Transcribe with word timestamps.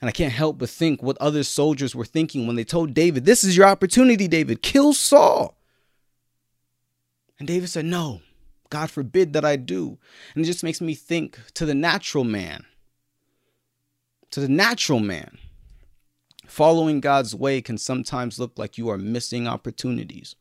And 0.00 0.08
I 0.08 0.12
can't 0.12 0.32
help 0.32 0.58
but 0.58 0.68
think 0.68 1.02
what 1.02 1.16
other 1.18 1.42
soldiers 1.42 1.94
were 1.94 2.04
thinking 2.04 2.46
when 2.46 2.56
they 2.56 2.64
told 2.64 2.92
David, 2.94 3.24
This 3.24 3.44
is 3.44 3.56
your 3.56 3.66
opportunity, 3.66 4.28
David, 4.28 4.62
kill 4.62 4.92
Saul. 4.92 5.56
And 7.38 7.48
David 7.48 7.68
said, 7.68 7.86
No, 7.86 8.20
God 8.70 8.90
forbid 8.90 9.32
that 9.32 9.44
I 9.44 9.56
do. 9.56 9.98
And 10.34 10.44
it 10.44 10.46
just 10.46 10.64
makes 10.64 10.80
me 10.80 10.94
think 10.94 11.38
to 11.54 11.64
the 11.64 11.74
natural 11.74 12.24
man, 12.24 12.64
to 14.30 14.40
the 14.40 14.48
natural 14.48 15.00
man. 15.00 15.38
Following 16.46 17.00
God's 17.00 17.34
way 17.34 17.60
can 17.60 17.76
sometimes 17.76 18.38
look 18.38 18.56
like 18.56 18.78
you 18.78 18.88
are 18.88 18.98
missing 18.98 19.48
opportunities. 19.48 20.36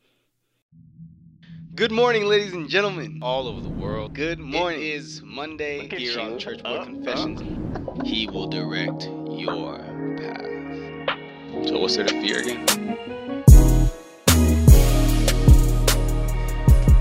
Good 1.73 1.91
morning, 1.91 2.25
ladies 2.25 2.53
and 2.53 2.69
gentlemen, 2.69 3.19
all 3.21 3.47
over 3.47 3.59
the 3.59 3.67
world. 3.69 4.13
Good 4.13 4.39
morning. 4.39 4.81
It 4.81 4.85
is 4.85 5.21
Monday 5.23 5.89
here 5.93 6.19
on 6.19 6.37
Church 6.37 6.63
Boy 6.63 6.69
uh, 6.69 6.85
Confessions. 6.85 7.41
He 8.05 8.27
will 8.27 8.47
direct 8.47 9.09
your 9.37 9.77
path. 10.17 11.67
So, 11.67 11.79
what's 11.79 11.95
to 11.95 12.07
fear 12.07 12.39
again? 12.39 12.65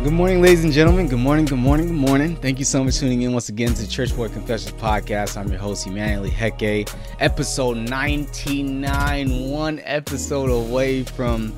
Good 0.05 0.13
morning, 0.13 0.43
ladies 0.43 0.65
and 0.65 0.73
gentlemen. 0.73 1.09
Good 1.09 1.19
morning, 1.19 1.47
good 1.47 1.59
morning, 1.59 1.87
good 1.87 1.97
morning. 1.97 2.37
Thank 2.37 2.59
you 2.59 2.65
so 2.67 2.85
much 2.85 2.95
for 2.95 3.01
tuning 3.01 3.23
in 3.23 3.33
once 3.33 3.49
again 3.49 3.73
to 3.75 3.89
Church 3.89 4.15
Boy 4.15 4.29
Confessions 4.29 4.73
Podcast. 4.73 5.37
I'm 5.39 5.49
your 5.49 5.59
host, 5.59 5.87
Emmanuel 5.87 6.29
Heke. 6.29 6.93
Episode 7.21 7.79
99, 7.79 9.51
one 9.51 9.81
episode 9.85 10.51
away 10.51 11.05
from 11.05 11.55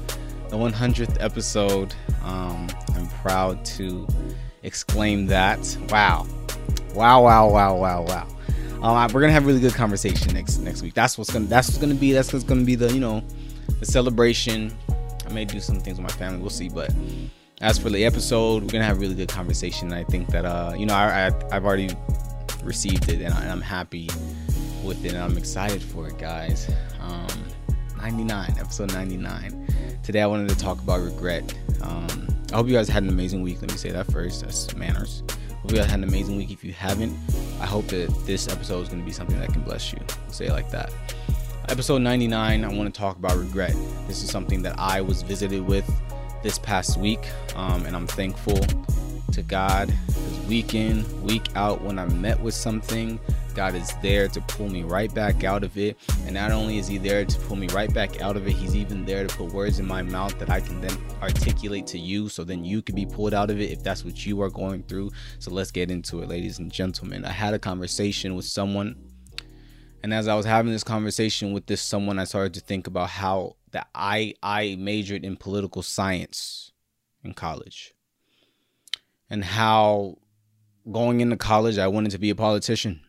the 0.48 0.56
100th 0.56 1.16
episode. 1.18 1.92
Um, 2.22 2.68
I'm 2.94 3.08
proud 3.20 3.64
to 3.64 4.06
exclaim 4.62 5.26
that. 5.26 5.76
Wow. 5.88 6.26
Wow, 6.94 7.24
wow, 7.24 7.50
wow, 7.50 7.76
wow, 7.76 8.02
wow. 8.02 8.35
Um, 8.82 9.12
we're 9.12 9.20
gonna 9.20 9.32
have 9.32 9.44
a 9.44 9.46
really 9.46 9.60
good 9.60 9.74
conversation 9.74 10.34
next 10.34 10.58
next 10.58 10.82
week. 10.82 10.94
That's 10.94 11.16
what's 11.16 11.32
gonna 11.32 11.46
that's 11.46 11.68
what's 11.68 11.78
gonna 11.78 11.94
be 11.94 12.12
that's 12.12 12.32
what's 12.32 12.44
gonna 12.44 12.64
be 12.64 12.74
the 12.74 12.92
you 12.92 13.00
know 13.00 13.22
the 13.80 13.86
celebration. 13.86 14.76
I 15.26 15.32
may 15.32 15.44
do 15.44 15.60
some 15.60 15.80
things 15.80 15.98
with 15.98 16.06
my 16.06 16.16
family. 16.16 16.40
We'll 16.40 16.50
see. 16.50 16.68
But 16.68 16.94
as 17.60 17.78
for 17.78 17.90
the 17.90 18.04
episode, 18.04 18.62
we're 18.62 18.70
gonna 18.70 18.84
have 18.84 18.98
a 18.98 19.00
really 19.00 19.14
good 19.14 19.28
conversation. 19.28 19.92
I 19.92 20.04
think 20.04 20.28
that 20.28 20.44
uh 20.44 20.74
you 20.76 20.86
know 20.86 20.94
I, 20.94 21.26
I 21.26 21.54
have 21.54 21.64
already 21.64 21.90
received 22.62 23.08
it 23.08 23.22
and, 23.22 23.32
I, 23.32 23.44
am 23.46 23.60
happy 23.60 24.08
with 24.84 25.04
it. 25.04 25.14
I'm 25.14 25.38
excited 25.38 25.82
for 25.82 26.08
it, 26.08 26.18
guys. 26.18 26.70
Um, 27.00 27.28
99 27.98 28.56
episode 28.58 28.92
99. 28.92 29.98
Today 30.02 30.22
I 30.22 30.26
wanted 30.26 30.48
to 30.50 30.56
talk 30.56 30.80
about 30.80 31.00
regret. 31.00 31.54
Um, 31.82 32.28
I 32.52 32.56
hope 32.56 32.66
you 32.66 32.74
guys 32.74 32.88
had 32.88 33.02
an 33.02 33.08
amazing 33.08 33.42
week. 33.42 33.60
Let 33.60 33.70
me 33.70 33.76
say 33.76 33.90
that 33.90 34.10
first. 34.10 34.42
That's 34.42 34.74
manners. 34.76 35.22
Hope 35.66 35.72
you 35.72 35.78
guys 35.78 35.90
had 35.90 35.98
an 35.98 36.08
amazing 36.08 36.36
week. 36.36 36.52
If 36.52 36.62
you 36.62 36.72
haven't, 36.72 37.12
I 37.60 37.66
hope 37.66 37.88
that 37.88 38.06
this 38.24 38.46
episode 38.46 38.82
is 38.82 38.88
going 38.88 39.00
to 39.00 39.04
be 39.04 39.10
something 39.10 39.36
that 39.40 39.52
can 39.52 39.62
bless 39.62 39.92
you. 39.92 39.98
I'll 40.08 40.32
say 40.32 40.46
it 40.46 40.52
like 40.52 40.70
that. 40.70 40.92
Episode 41.68 42.02
99, 42.02 42.64
I 42.64 42.68
want 42.68 42.94
to 42.94 42.96
talk 42.96 43.16
about 43.16 43.36
regret. 43.36 43.74
This 44.06 44.22
is 44.22 44.30
something 44.30 44.62
that 44.62 44.78
I 44.78 45.00
was 45.00 45.22
visited 45.22 45.66
with 45.66 45.84
this 46.44 46.56
past 46.56 46.98
week, 46.98 47.26
um, 47.56 47.84
and 47.84 47.96
I'm 47.96 48.06
thankful 48.06 48.60
to 49.32 49.42
God 49.42 49.92
because 50.06 50.46
week 50.46 50.74
in, 50.74 51.04
week 51.22 51.48
out, 51.54 51.82
when 51.82 51.98
I'm 51.98 52.20
met 52.20 52.40
with 52.40 52.54
something 52.54 53.18
God 53.56 53.74
is 53.74 53.94
there 54.02 54.28
to 54.28 54.40
pull 54.42 54.68
me 54.68 54.82
right 54.82 55.12
back 55.12 55.42
out 55.42 55.64
of 55.64 55.78
it. 55.78 55.96
And 56.26 56.34
not 56.34 56.52
only 56.52 56.76
is 56.76 56.86
He 56.86 56.98
there 56.98 57.24
to 57.24 57.38
pull 57.40 57.56
me 57.56 57.68
right 57.68 57.92
back 57.92 58.20
out 58.20 58.36
of 58.36 58.46
it, 58.46 58.52
He's 58.52 58.76
even 58.76 59.06
there 59.06 59.26
to 59.26 59.34
put 59.34 59.50
words 59.50 59.78
in 59.78 59.86
my 59.86 60.02
mouth 60.02 60.38
that 60.38 60.50
I 60.50 60.60
can 60.60 60.82
then 60.82 60.96
articulate 61.22 61.86
to 61.88 61.98
you 61.98 62.28
so 62.28 62.44
then 62.44 62.66
you 62.66 62.82
can 62.82 62.94
be 62.94 63.06
pulled 63.06 63.32
out 63.32 63.50
of 63.50 63.58
it 63.58 63.70
if 63.70 63.82
that's 63.82 64.04
what 64.04 64.26
you 64.26 64.42
are 64.42 64.50
going 64.50 64.82
through. 64.82 65.10
So 65.38 65.50
let's 65.50 65.70
get 65.70 65.90
into 65.90 66.20
it, 66.20 66.28
ladies 66.28 66.58
and 66.58 66.70
gentlemen. 66.70 67.24
I 67.24 67.30
had 67.30 67.54
a 67.54 67.58
conversation 67.58 68.36
with 68.36 68.44
someone. 68.44 68.94
And 70.02 70.12
as 70.12 70.28
I 70.28 70.34
was 70.34 70.44
having 70.44 70.70
this 70.70 70.84
conversation 70.84 71.54
with 71.54 71.64
this 71.64 71.80
someone, 71.80 72.18
I 72.18 72.24
started 72.24 72.52
to 72.54 72.60
think 72.60 72.86
about 72.86 73.08
how 73.08 73.56
that 73.70 73.88
I 73.94 74.34
I 74.42 74.76
majored 74.78 75.24
in 75.24 75.34
political 75.34 75.80
science 75.82 76.72
in 77.24 77.32
college. 77.32 77.95
And 79.28 79.44
how 79.44 80.18
going 80.90 81.20
into 81.20 81.36
college 81.36 81.78
I 81.78 81.88
wanted 81.88 82.12
to 82.12 82.18
be 82.18 82.30
a 82.30 82.34
politician 82.34 83.00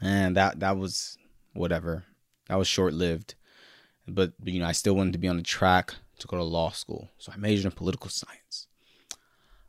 and 0.00 0.36
that 0.36 0.60
that 0.60 0.76
was 0.76 1.16
whatever. 1.52 2.04
That 2.48 2.56
was 2.56 2.68
short 2.68 2.94
lived, 2.94 3.34
but 4.06 4.32
you 4.44 4.60
know 4.60 4.66
I 4.66 4.72
still 4.72 4.94
wanted 4.94 5.12
to 5.12 5.18
be 5.18 5.28
on 5.28 5.36
the 5.36 5.42
track 5.42 5.94
to 6.18 6.26
go 6.26 6.36
to 6.36 6.42
law 6.42 6.70
school, 6.70 7.10
so 7.18 7.32
I 7.32 7.36
majored 7.36 7.66
in 7.66 7.70
political 7.72 8.10
science. 8.10 8.66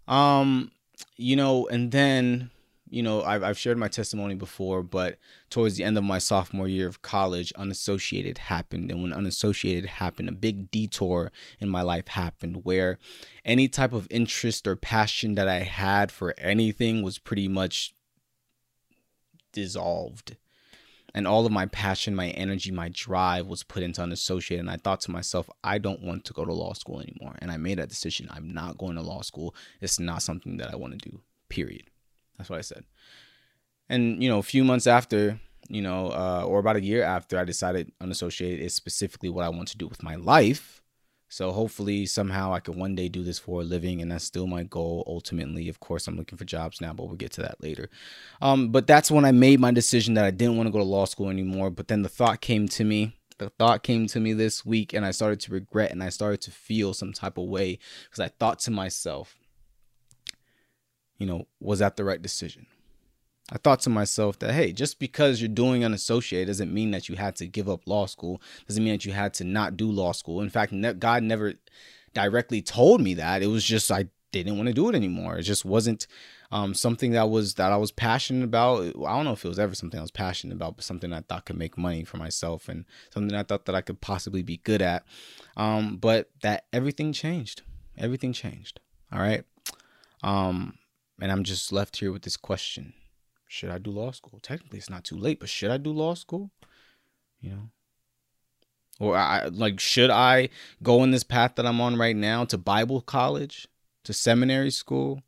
Um, 0.08 0.72
you 1.18 1.36
know, 1.36 1.68
and 1.68 1.91
then 1.91 2.52
you 2.90 3.04
know 3.04 3.22
I've, 3.24 3.44
I've 3.44 3.58
shared 3.58 3.78
my 3.78 3.88
testimony 3.88 4.36
before, 4.36 4.84
but 4.84 5.18
towards 5.50 5.78
the 5.78 5.84
end 5.84 5.98
of 5.98 6.04
my 6.04 6.18
sophomore 6.18 6.68
year 6.68 6.88
of 6.88 7.02
college, 7.02 7.54
unassociated 7.56 8.38
happened, 8.38 8.92
and 8.92 9.02
when 9.02 9.14
unassociated 9.14 9.86
happened, 9.86 10.30
a 10.30 10.34
big 10.34 10.72
detour 10.72 11.32
in 11.60 11.70
my 11.70 11.82
life 11.82 12.08
happened 12.10 12.64
where 12.64 12.98
any 13.46 13.68
type 13.68 13.94
of 13.94 14.08
interest 14.10 14.68
or 14.68 14.76
passion 14.76 15.36
that 15.36 15.48
I 15.48 15.60
had 15.60 16.12
for 16.12 16.34
anything 16.38 17.04
was 17.04 17.20
pretty 17.20 17.48
much 17.48 17.94
dissolved 19.52 20.36
and 21.14 21.28
all 21.28 21.46
of 21.46 21.52
my 21.52 21.66
passion, 21.66 22.16
my 22.16 22.30
energy, 22.30 22.72
my 22.72 22.90
drive 22.94 23.48
was 23.48 23.64
put 23.64 23.84
into 23.84 24.02
unassociated. 24.02 24.62
And 24.62 24.72
I 24.72 24.78
thought 24.78 25.02
to 25.02 25.12
myself, 25.12 25.50
I 25.64 25.78
don't 25.78 26.02
want 26.02 26.26
to 26.26 26.34
go 26.34 26.46
to 26.46 26.54
law 26.54 26.74
school 26.74 27.02
anymore. 27.02 27.36
And 27.40 27.52
I 27.52 27.58
made 27.58 27.80
that 27.80 27.90
decision. 27.90 28.28
I'm 28.32 28.54
not 28.54 28.78
going 28.78 28.96
to 28.96 29.02
law 29.02 29.22
school. 29.22 29.56
It's 29.82 30.00
not 30.00 30.22
something 30.22 30.58
that 30.58 30.72
I 30.72 30.76
want 30.76 31.00
to 31.00 31.10
do, 31.10 31.22
period. 31.50 31.84
That's 32.40 32.50
what 32.50 32.58
I 32.58 32.64
said. 32.64 32.84
And, 33.90 34.24
you 34.24 34.30
know, 34.30 34.40
a 34.40 34.44
few 34.44 34.64
months 34.64 34.88
after, 34.88 35.40
you 35.68 35.84
know, 35.84 36.08
uh, 36.08 36.44
or 36.48 36.58
about 36.58 36.78
a 36.78 36.84
year 36.84 37.04
after 37.04 37.38
I 37.38 37.44
decided 37.44 37.92
unassociated 38.02 38.60
is 38.60 38.74
specifically 38.74 39.30
what 39.30 39.46
I 39.46 39.50
want 39.50 39.68
to 39.68 39.78
do 39.78 39.88
with 39.88 40.02
my 40.02 40.16
life, 40.16 40.82
so 41.30 41.52
hopefully 41.52 42.08
somehow 42.08 42.54
I 42.54 42.60
can 42.60 42.78
one 42.78 42.96
day 42.96 43.08
do 43.08 43.24
this 43.24 43.38
for 43.38 43.62
a 43.62 43.64
living, 43.64 44.02
and 44.02 44.12
that's 44.12 44.24
still 44.24 44.48
my 44.48 44.64
goal. 44.64 45.04
Ultimately, 45.06 45.70
of 45.70 45.80
course, 45.80 46.08
I'm 46.08 46.18
looking 46.18 46.40
for 46.40 46.44
jobs 46.44 46.82
now, 46.82 46.92
but 46.92 47.06
we'll 47.06 47.16
get 47.16 47.32
to 47.34 47.42
that 47.42 47.62
later. 47.62 47.90
Um, 48.42 48.70
but 48.70 48.88
that's 48.88 49.12
when 49.12 49.26
I 49.26 49.32
made 49.32 49.60
my 49.60 49.70
decision 49.72 50.16
that 50.16 50.26
I 50.26 50.32
didn't 50.32 50.58
want 50.58 50.68
to 50.68 50.72
go 50.72 50.80
to 50.80 50.84
law 50.84 51.06
school 51.06 51.30
anymore. 51.30 51.70
But 51.70 51.88
then 51.88 52.02
the 52.02 52.10
thought 52.10 52.42
came 52.42 52.68
to 52.70 52.84
me. 52.84 53.16
The 53.38 53.52
thought 53.52 53.84
came 53.84 54.08
to 54.08 54.20
me 54.20 54.34
this 54.34 54.66
week, 54.66 54.92
and 54.92 55.06
I 55.06 55.12
started 55.12 55.40
to 55.42 55.54
regret, 55.54 55.92
and 55.92 56.04
I 56.04 56.10
started 56.10 56.42
to 56.42 56.52
feel 56.52 56.96
some 56.96 57.14
type 57.14 57.38
of 57.38 57.48
way 57.48 57.78
because 58.10 58.20
I 58.20 58.30
thought 58.30 58.60
to 58.62 58.72
myself, 58.72 59.36
you 61.19 61.28
know, 61.28 61.46
was 61.59 61.80
that 61.80 61.97
the 61.97 62.03
right 62.03 62.22
decision? 62.22 62.66
I 63.52 63.57
thought 63.57 63.81
to 63.81 63.90
myself 63.90 64.40
that, 64.40 64.53
hey, 64.53 64.72
just 64.72 65.00
because 65.00 65.41
you're 65.41 65.50
doing 65.50 65.84
unassociated 65.84 66.47
doesn't 66.47 66.74
mean 66.74 66.91
that 66.91 67.09
you 67.09 67.16
had 67.16 67.35
to 67.38 67.47
give 67.47 67.68
up 67.68 67.88
law 67.88 68.06
school, 68.06 68.41
doesn't 68.68 68.84
mean 68.84 68.94
that 68.94 69.06
you 69.06 69.12
had 69.12 69.34
to 69.35 69.44
not 69.44 69.75
do 69.75 69.90
law 69.91 70.12
school. 70.12 70.41
In 70.41 70.50
fact, 70.50 70.74
God 71.00 71.24
never 71.24 71.53
directly 72.13 72.62
told 72.62 73.02
me 73.02 73.13
that. 73.16 73.41
It 73.41 73.47
was 73.47 73.63
just 73.63 73.91
I 73.91 74.06
didn't 74.31 74.58
want 74.58 74.68
to 74.68 74.74
do 74.74 74.90
it 74.90 74.96
anymore. 74.96 75.38
It 75.38 75.44
just 75.44 75.66
wasn't 75.66 76.06
um, 76.52 76.74
something 76.74 77.12
that 77.12 77.29
was 77.29 77.56
that 77.56 77.72
I 77.72 77.78
was 77.78 77.91
passionate 77.91 78.44
about. 78.44 78.81
I 78.81 79.16
don't 79.16 79.25
know 79.25 79.34
if 79.34 79.44
it 79.44 79.50
was 79.50 79.59
ever 79.59 79.75
something 79.75 80.00
I 80.00 80.03
was 80.03 80.12
passionate 80.12 80.53
about, 80.53 80.75
but 80.75 80.85
something 80.85 81.12
I 81.12 81.22
thought 81.22 81.46
could 81.46 81.58
make 81.58 81.78
money 81.78 82.03
for 82.03 82.18
myself 82.18 82.69
and 82.69 82.85
something 83.12 83.35
I 83.35 83.44
thought 83.44 83.66
that 83.66 83.75
I 83.75 83.81
could 83.81 84.02
possibly 84.02 84.44
be 84.44 84.58
good 84.58 84.81
at. 84.81 85.03
Um, 85.58 85.97
but 85.97 86.29
that 86.41 86.66
everything 86.72 87.13
changed. 87.13 87.63
Everything 87.97 88.34
changed. 88.34 88.79
All 89.12 89.19
right. 89.19 89.44
Um, 90.24 90.75
and 91.22 91.31
I'm 91.31 91.44
just 91.44 91.72
left 91.72 91.97
here 91.97 92.12
with 92.12 92.24
this 92.24 92.38
question 92.38 92.94
should 93.50 93.72
I 93.72 93.80
do 93.80 93.90
law 93.90 94.12
school? 94.12 94.40
Technically, 94.41 94.78
it's 94.78 94.91
not 94.91 95.03
too 95.03 95.18
late, 95.18 95.40
but 95.40 95.50
should 95.50 95.72
I 95.72 95.78
do 95.78 95.91
law 95.91 96.13
school? 96.13 96.52
You 97.41 97.50
know, 97.50 97.69
or 99.00 99.18
I 99.18 99.47
like 99.47 99.79
should 99.79 100.12
I 100.12 100.50
go 100.84 101.03
in 101.03 101.12
this 101.12 101.24
path 101.24 101.56
that 101.56 101.66
I'm 101.66 101.81
on 101.81 101.97
right 101.97 102.16
now 102.16 102.46
to 102.46 102.58
Bible 102.58 103.02
college, 103.02 103.68
to 104.03 104.13
seminary 104.13 104.69
school? 104.69 105.24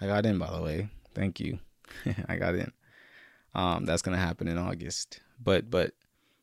I 0.00 0.06
got 0.06 0.26
in, 0.26 0.38
by 0.38 0.54
the 0.54 0.62
way. 0.62 0.88
Thank 1.14 1.40
you. 1.40 1.58
I 2.28 2.36
got 2.36 2.54
in. 2.54 2.72
Um, 3.54 3.86
that's 3.86 4.02
gonna 4.02 4.18
happen 4.18 4.48
in 4.48 4.58
August. 4.58 5.20
But 5.42 5.70
but 5.70 5.92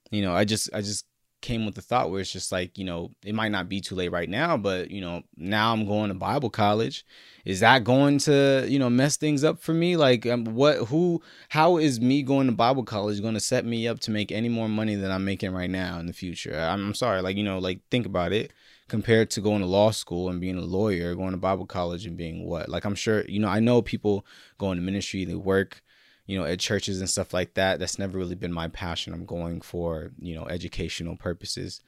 you 0.09 0.23
know, 0.23 0.33
I 0.33 0.45
just 0.45 0.69
I 0.73 0.81
just 0.81 1.05
came 1.43 1.65
with 1.65 1.75
the 1.75 1.81
thought 1.81 2.09
where 2.09 2.21
it's 2.21 2.31
just 2.31 2.51
like 2.51 2.77
you 2.77 2.85
know 2.85 3.11
it 3.23 3.35
might 3.35 3.51
not 3.51 3.69
be 3.69 3.79
too 3.81 3.93
late 3.93 4.11
right 4.11 4.29
now 4.29 4.57
but 4.57 4.89
you 4.89 5.01
know 5.01 5.21
now 5.35 5.73
i'm 5.73 5.85
going 5.85 6.07
to 6.07 6.15
bible 6.15 6.49
college. 6.49 7.05
Is 7.45 7.59
that 7.59 7.83
going 7.83 8.19
to 8.19 8.65
you 8.69 8.79
know 8.79 8.89
mess 8.89 9.17
things 9.17 9.43
up 9.43 9.59
for 9.59 9.73
me? 9.73 9.97
Like 9.97 10.25
um, 10.25 10.45
what 10.45 10.77
who 10.87 11.21
how 11.49 11.77
is 11.77 11.99
me 11.99 12.23
going 12.23 12.47
to 12.47 12.53
bible 12.53 12.83
college 12.83 13.21
going 13.21 13.33
to 13.33 13.39
set 13.41 13.65
me 13.65 13.87
up 13.87 13.99
to 14.01 14.11
make 14.11 14.31
any 14.31 14.49
more 14.49 14.69
money 14.69 14.95
than 14.95 15.11
i'm 15.11 15.25
making 15.25 15.51
right 15.51 15.69
now 15.69 15.99
in 15.99 16.05
the 16.07 16.13
future? 16.13 16.57
I'm, 16.57 16.87
I'm 16.87 16.95
sorry 16.95 17.21
like 17.21 17.35
you 17.35 17.43
know 17.43 17.59
like 17.59 17.81
think 17.91 18.05
about 18.05 18.31
it. 18.31 18.51
Compared 18.89 19.31
to 19.31 19.41
going 19.41 19.61
to 19.61 19.65
law 19.65 19.91
school 19.91 20.29
and 20.29 20.41
being 20.41 20.57
a 20.57 20.61
lawyer 20.61 21.15
going 21.15 21.31
to 21.31 21.37
bible 21.37 21.65
college 21.65 22.05
and 22.05 22.15
being 22.15 22.45
what? 22.45 22.69
Like 22.69 22.85
i'm 22.85 22.95
sure 22.95 23.25
you 23.25 23.39
know 23.39 23.49
i 23.49 23.59
know 23.59 23.81
people 23.81 24.25
going 24.57 24.77
to 24.77 24.83
ministry 24.83 25.25
they 25.25 25.35
work 25.35 25.81
you 26.25 26.37
know, 26.37 26.45
at 26.45 26.59
churches 26.59 26.99
and 26.99 27.09
stuff 27.09 27.33
like 27.33 27.53
that. 27.55 27.79
That's 27.79 27.99
never 27.99 28.17
really 28.17 28.35
been 28.35 28.53
my 28.53 28.67
passion. 28.67 29.13
I'm 29.13 29.25
going 29.25 29.61
for, 29.61 30.11
you 30.19 30.35
know, 30.35 30.45
educational 30.45 31.15
purposes. 31.15 31.81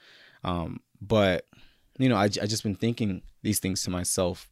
Um, 0.43 0.81
but, 1.01 1.47
you 1.97 2.09
know, 2.09 2.15
I, 2.15 2.25
I 2.25 2.45
just 2.47 2.63
been 2.63 2.75
thinking 2.75 3.21
these 3.41 3.59
things 3.59 3.83
to 3.83 3.89
myself. 3.89 4.49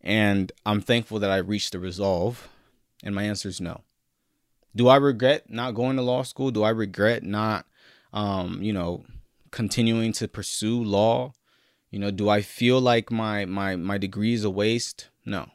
And 0.00 0.50
I'm 0.64 0.80
thankful 0.80 1.18
that 1.20 1.30
I 1.30 1.36
reached 1.36 1.72
the 1.72 1.78
resolve. 1.78 2.48
And 3.02 3.14
my 3.14 3.22
answer 3.22 3.48
is 3.48 3.60
no. 3.60 3.82
Do 4.74 4.88
I 4.88 4.96
regret 4.96 5.50
not 5.50 5.74
going 5.74 5.96
to 5.96 6.02
law 6.02 6.22
school? 6.22 6.50
Do 6.50 6.62
I 6.62 6.70
regret 6.70 7.22
not, 7.22 7.66
um, 8.12 8.62
you 8.62 8.72
know, 8.72 9.04
continuing 9.50 10.12
to 10.14 10.28
pursue 10.28 10.82
law? 10.82 11.32
You 11.90 11.98
know, 11.98 12.10
do 12.10 12.28
I 12.28 12.40
feel 12.40 12.80
like 12.80 13.10
my 13.10 13.44
my 13.46 13.74
my 13.74 13.98
degree 13.98 14.32
is 14.32 14.44
a 14.44 14.50
waste? 14.50 15.08
No. 15.24 15.48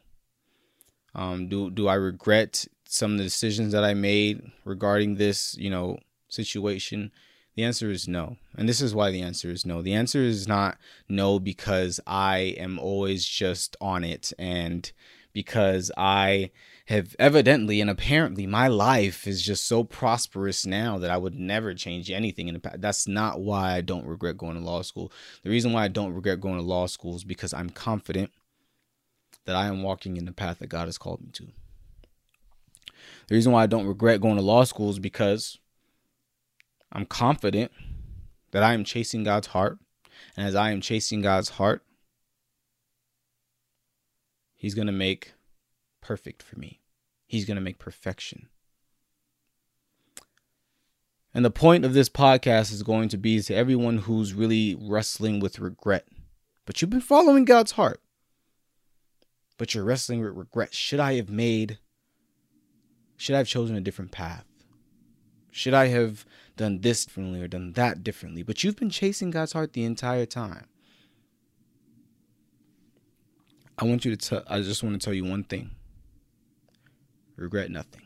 Um, 1.14 1.48
do 1.48 1.70
do 1.72 1.88
I 1.88 1.94
regret 1.94 2.68
some 2.88 3.14
of 3.14 3.18
the 3.18 3.24
decisions 3.24 3.74
that 3.74 3.84
I 3.84 3.94
made 3.94 4.52
regarding 4.64 5.16
this, 5.16 5.56
you 5.58 5.70
know, 5.70 5.98
situation? 6.28 7.12
The 7.56 7.64
answer 7.64 7.90
is 7.90 8.08
no. 8.08 8.38
And 8.58 8.68
this 8.68 8.82
is 8.82 8.94
why 8.94 9.12
the 9.12 9.22
answer 9.22 9.50
is 9.50 9.66
no. 9.66 9.82
The 9.82 9.94
answer 9.94 10.22
is 10.22 10.48
not 10.48 10.78
no 11.08 11.40
because 11.40 12.00
I 12.06 12.56
am 12.58 12.78
always 12.80 13.26
just 13.26 13.78
on 13.80 14.04
it 14.04 14.34
and 14.38 14.92
because 15.32 15.92
I 15.98 16.52
have 16.88 17.16
evidently 17.18 17.82
and 17.82 17.90
apparently 17.90 18.46
my 18.46 18.68
life 18.68 19.26
is 19.26 19.42
just 19.42 19.66
so 19.66 19.84
prosperous 19.84 20.66
now 20.66 20.98
that 21.00 21.10
I 21.10 21.18
would 21.18 21.36
never 21.36 21.74
change 21.74 22.12
anything 22.12 22.48
in 22.48 22.54
the 22.54 22.60
past. 22.60 22.82
That's 22.82 23.08
not 23.08 23.40
why 23.40 23.74
I 23.74 23.82
don't 23.82 24.06
regret 24.06 24.38
going 24.38 24.56
to 24.56 24.66
law 24.66 24.82
school. 24.82 25.12
The 25.44 25.50
reason 25.50 25.74
why 25.74 25.86
I 25.86 25.88
don't 25.88 26.14
regret 26.14 26.42
going 26.42 26.58
to 26.58 26.62
law 26.62 26.86
school 26.88 27.16
is 27.16 27.24
because 27.24 27.54
I'm 27.54 27.70
confident 27.70 28.32
that 29.46 29.56
I 29.56 29.68
am 29.68 29.82
walking 29.82 30.18
in 30.18 30.26
the 30.26 30.32
path 30.32 30.60
that 30.60 30.68
God 30.68 30.86
has 30.86 30.98
called 30.98 31.22
me 31.22 31.30
to. 31.34 31.48
The 33.28 33.36
reason 33.36 33.52
why 33.52 33.64
I 33.64 33.68
don't 33.68 33.88
regret 33.88 34.22
going 34.22 34.36
to 34.36 34.42
law 34.42 34.64
school 34.64 34.90
is 34.90 35.00
because 35.00 35.58
I'm 36.92 37.06
confident 37.06 37.72
that 38.52 38.64
I 38.64 38.74
am 38.74 38.84
chasing 38.84 39.24
God's 39.24 39.48
heart. 39.48 39.80
And 40.38 40.48
as 40.48 40.56
I 40.56 40.72
am 40.72 40.82
chasing 40.82 41.22
God's 41.22 41.50
heart, 41.50 41.84
He's 44.56 44.74
going 44.74 44.88
to 44.88 44.94
make 44.94 45.34
perfect 46.02 46.42
for 46.42 46.58
me. 46.58 46.80
He's 47.28 47.46
going 47.46 47.56
to 47.56 47.62
make 47.62 47.80
perfection. 47.80 48.48
And 51.34 51.44
the 51.44 51.52
point 51.52 51.84
of 51.84 51.94
this 51.94 52.08
podcast 52.08 52.72
is 52.72 52.82
going 52.82 53.10
to 53.10 53.18
be 53.18 53.42
to 53.42 53.54
everyone 53.54 53.98
who's 53.98 54.34
really 54.34 54.78
wrestling 54.80 55.42
with 55.42 55.60
regret. 55.60 56.08
But 56.66 56.82
you've 56.82 56.90
been 56.90 57.02
following 57.02 57.44
God's 57.44 57.74
heart. 57.74 58.02
But 59.58 59.74
you're 59.74 59.84
wrestling 59.84 60.22
with 60.22 60.34
regret. 60.34 60.74
Should 60.74 61.02
I 61.02 61.16
have 61.16 61.30
made, 61.30 61.78
should 63.18 63.36
I 63.36 63.40
have 63.40 63.48
chosen 63.48 63.76
a 63.76 63.82
different 63.82 64.12
path? 64.12 64.46
Should 65.52 65.74
I 65.74 65.88
have 65.88 66.26
done 66.58 66.82
this 66.82 67.06
differently 67.06 67.42
or 67.42 67.48
done 67.48 67.74
that 67.74 68.04
differently? 68.04 68.44
But 68.44 68.64
you've 68.64 68.76
been 68.76 68.90
chasing 68.90 69.32
God's 69.32 69.54
heart 69.54 69.74
the 69.74 69.86
entire 69.86 70.26
time. 70.26 70.66
I 73.78 73.86
want 73.86 74.06
you 74.06 74.16
to 74.16 74.30
tell, 74.30 74.44
I 74.48 74.62
just 74.62 74.84
want 74.84 75.00
to 75.00 75.04
tell 75.04 75.14
you 75.14 75.26
one 75.26 75.44
thing 75.44 75.72
regret 77.36 77.70
nothing. 77.70 78.02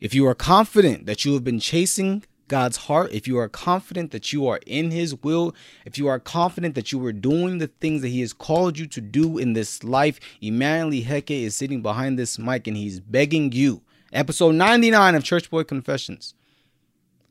If 0.00 0.14
you 0.14 0.26
are 0.26 0.34
confident 0.34 1.06
that 1.06 1.24
you 1.24 1.34
have 1.34 1.42
been 1.42 1.58
chasing 1.58 2.24
God's 2.48 2.76
heart, 2.76 3.12
if 3.12 3.28
you 3.28 3.38
are 3.38 3.48
confident 3.48 4.10
that 4.10 4.32
you 4.32 4.46
are 4.48 4.60
in 4.66 4.90
His 4.90 5.14
will, 5.22 5.54
if 5.84 5.98
you 5.98 6.08
are 6.08 6.18
confident 6.18 6.74
that 6.74 6.90
you 6.90 7.04
are 7.04 7.12
doing 7.12 7.58
the 7.58 7.66
things 7.66 8.02
that 8.02 8.08
He 8.08 8.20
has 8.20 8.32
called 8.32 8.78
you 8.78 8.86
to 8.86 9.00
do 9.00 9.38
in 9.38 9.52
this 9.52 9.84
life, 9.84 10.18
Emmanuel 10.40 10.90
Heke 11.04 11.44
is 11.44 11.54
sitting 11.54 11.82
behind 11.82 12.18
this 12.18 12.38
mic 12.38 12.66
and 12.66 12.76
he's 12.76 13.00
begging 13.00 13.52
you. 13.52 13.82
Episode 14.12 14.54
99 14.54 15.14
of 15.14 15.24
Church 15.24 15.50
Boy 15.50 15.64
Confessions. 15.64 16.34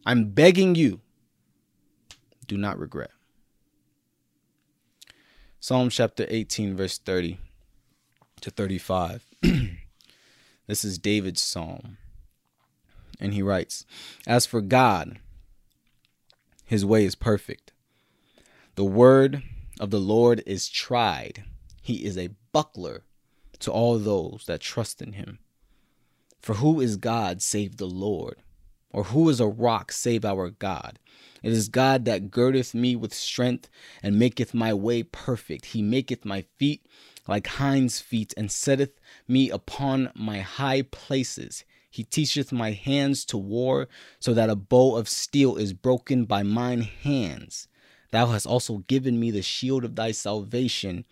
I'm 0.06 0.30
begging 0.30 0.76
you, 0.76 1.02
do 2.48 2.58
not 2.58 2.80
regret. 2.80 3.12
Psalm 5.60 5.90
chapter 5.90 6.26
18, 6.30 6.78
verse 6.78 6.98
30 6.98 7.40
to 8.42 8.50
35. 8.52 9.26
This 10.68 10.84
is 10.84 10.98
David's 10.98 11.42
psalm. 11.42 11.98
And 13.20 13.34
he 13.34 13.42
writes 13.42 13.86
As 14.26 14.46
for 14.46 14.62
God, 14.62 15.20
his 16.66 16.86
way 16.86 17.06
is 17.06 17.16
perfect. 17.16 17.72
The 18.76 18.86
word 18.86 19.44
of 19.80 19.90
the 19.90 20.00
Lord 20.00 20.44
is 20.46 20.70
tried. 20.70 21.44
He 21.82 22.06
is 22.06 22.18
a 22.18 22.30
buckler 22.52 23.04
to 23.60 23.72
all 23.72 23.98
those 23.98 24.44
that 24.48 24.62
trust 24.62 25.02
in 25.02 25.14
him. 25.14 25.40
For 26.42 26.56
who 26.56 26.80
is 26.80 26.98
God 26.98 27.42
save 27.42 27.78
the 27.78 27.88
Lord? 27.88 28.38
Or 28.92 29.06
who 29.06 29.30
is 29.30 29.40
a 29.40 29.48
rock 29.48 29.92
save 29.92 30.24
our 30.24 30.50
God? 30.50 31.00
It 31.44 31.52
is 31.52 31.70
God 31.70 32.06
that 32.06 32.32
girdeth 32.32 32.74
me 32.74 32.96
with 32.96 33.14
strength 33.14 33.70
and 34.02 34.18
maketh 34.18 34.54
my 34.54 34.74
way 34.74 35.04
perfect. 35.04 35.68
He 35.68 35.82
maketh 35.82 36.26
my 36.26 36.46
feet 36.58 36.86
like 37.28 37.48
hinds' 37.48 38.00
feet, 38.00 38.34
and 38.38 38.52
setteth 38.52 39.00
me 39.28 39.50
upon 39.50 40.12
my 40.16 40.40
high 40.40 40.82
places. 40.82 41.66
He 41.98 42.04
teacheth 42.04 42.52
my 42.52 42.74
hands 42.74 43.26
to 43.26 43.40
war, 43.40 43.88
so 44.20 44.36
that 44.36 44.52
a 44.52 44.56
bow 44.56 44.96
of 44.96 45.10
steel 45.10 45.56
is 45.56 45.74
broken 45.74 46.26
by 46.26 46.44
mine 46.44 46.82
hands. 46.82 47.68
Thou 48.12 48.28
hast 48.28 48.46
also 48.46 48.84
given 48.88 49.20
me 49.20 49.32
the 49.32 49.42
shield 49.42 49.84
of 49.84 49.96
thy 49.96 50.12
salvation, 50.12 51.06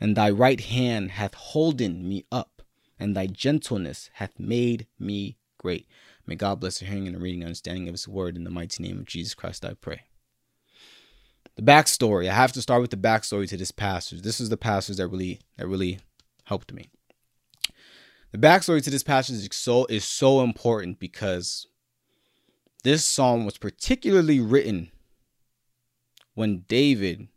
and 0.00 0.16
thy 0.16 0.30
right 0.30 0.58
hand 0.58 1.10
hath 1.10 1.34
holden 1.34 2.08
me 2.08 2.24
up, 2.32 2.62
and 2.98 3.14
thy 3.14 3.26
gentleness 3.26 4.08
hath 4.14 4.40
made 4.40 4.86
me 4.98 5.36
great. 5.58 5.86
May 6.26 6.34
God 6.34 6.60
bless 6.60 6.78
the 6.78 6.86
hearing 6.86 7.06
and 7.06 7.16
the 7.16 7.20
reading 7.20 7.42
and 7.42 7.48
understanding 7.48 7.86
of 7.86 7.92
his 7.92 8.08
word. 8.08 8.38
In 8.38 8.44
the 8.44 8.50
mighty 8.50 8.82
name 8.82 9.00
of 9.00 9.04
Jesus 9.04 9.34
Christ, 9.34 9.66
I 9.66 9.74
pray 9.74 10.04
the 11.56 11.62
backstory. 11.62 12.26
I 12.26 12.32
have 12.32 12.52
to 12.52 12.62
start 12.62 12.80
with 12.80 12.90
the 12.90 12.96
backstory 12.96 13.46
to 13.50 13.56
this 13.58 13.70
passage. 13.70 14.22
This 14.22 14.40
is 14.40 14.48
the 14.48 14.56
passage 14.56 14.96
that 14.96 15.08
really 15.08 15.40
that 15.58 15.66
really 15.66 15.98
helped 16.44 16.72
me. 16.72 16.88
The 18.32 18.38
backstory 18.38 18.82
to 18.82 18.90
this 18.90 19.02
passage 19.02 19.36
is 19.36 19.48
so 19.52 19.86
is 19.86 20.04
so 20.04 20.42
important 20.42 21.00
because 21.00 21.66
this 22.84 23.04
psalm 23.04 23.44
was 23.44 23.58
particularly 23.58 24.38
written 24.38 24.90
when 26.34 26.64
David 26.68 27.28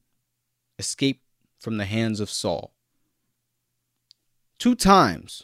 escaped 0.77 1.23
from 1.59 1.77
the 1.77 1.85
hands 1.85 2.19
of 2.19 2.29
Saul. 2.29 2.73
Two 4.59 4.75
times 4.75 5.43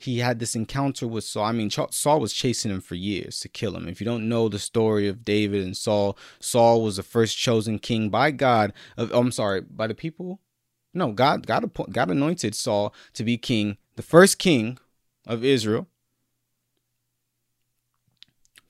he 0.00 0.18
had 0.18 0.38
this 0.38 0.54
encounter 0.54 1.08
with 1.08 1.24
Saul. 1.24 1.46
I 1.46 1.52
mean, 1.52 1.70
Saul 1.70 2.20
was 2.20 2.34
chasing 2.34 2.70
him 2.70 2.82
for 2.82 2.94
years 2.94 3.40
to 3.40 3.48
kill 3.48 3.74
him. 3.74 3.88
If 3.88 4.00
you 4.00 4.04
don't 4.04 4.28
know 4.28 4.50
the 4.50 4.58
story 4.58 5.08
of 5.08 5.24
David 5.24 5.64
and 5.64 5.74
Saul, 5.74 6.18
Saul 6.40 6.82
was 6.82 6.96
the 6.96 7.02
first 7.02 7.38
chosen 7.38 7.78
king 7.78 8.10
by 8.10 8.30
God. 8.32 8.74
Of, 8.98 9.10
oh, 9.14 9.20
I'm 9.20 9.32
sorry, 9.32 9.62
by 9.62 9.86
the 9.86 9.94
people. 9.94 10.40
No, 10.92 11.12
God, 11.12 11.46
God, 11.46 11.70
God 11.90 12.10
anointed 12.10 12.54
Saul 12.54 12.94
to 13.14 13.24
be 13.24 13.38
king, 13.38 13.78
the 13.96 14.02
first 14.02 14.38
king 14.38 14.78
of 15.26 15.44
Israel. 15.44 15.86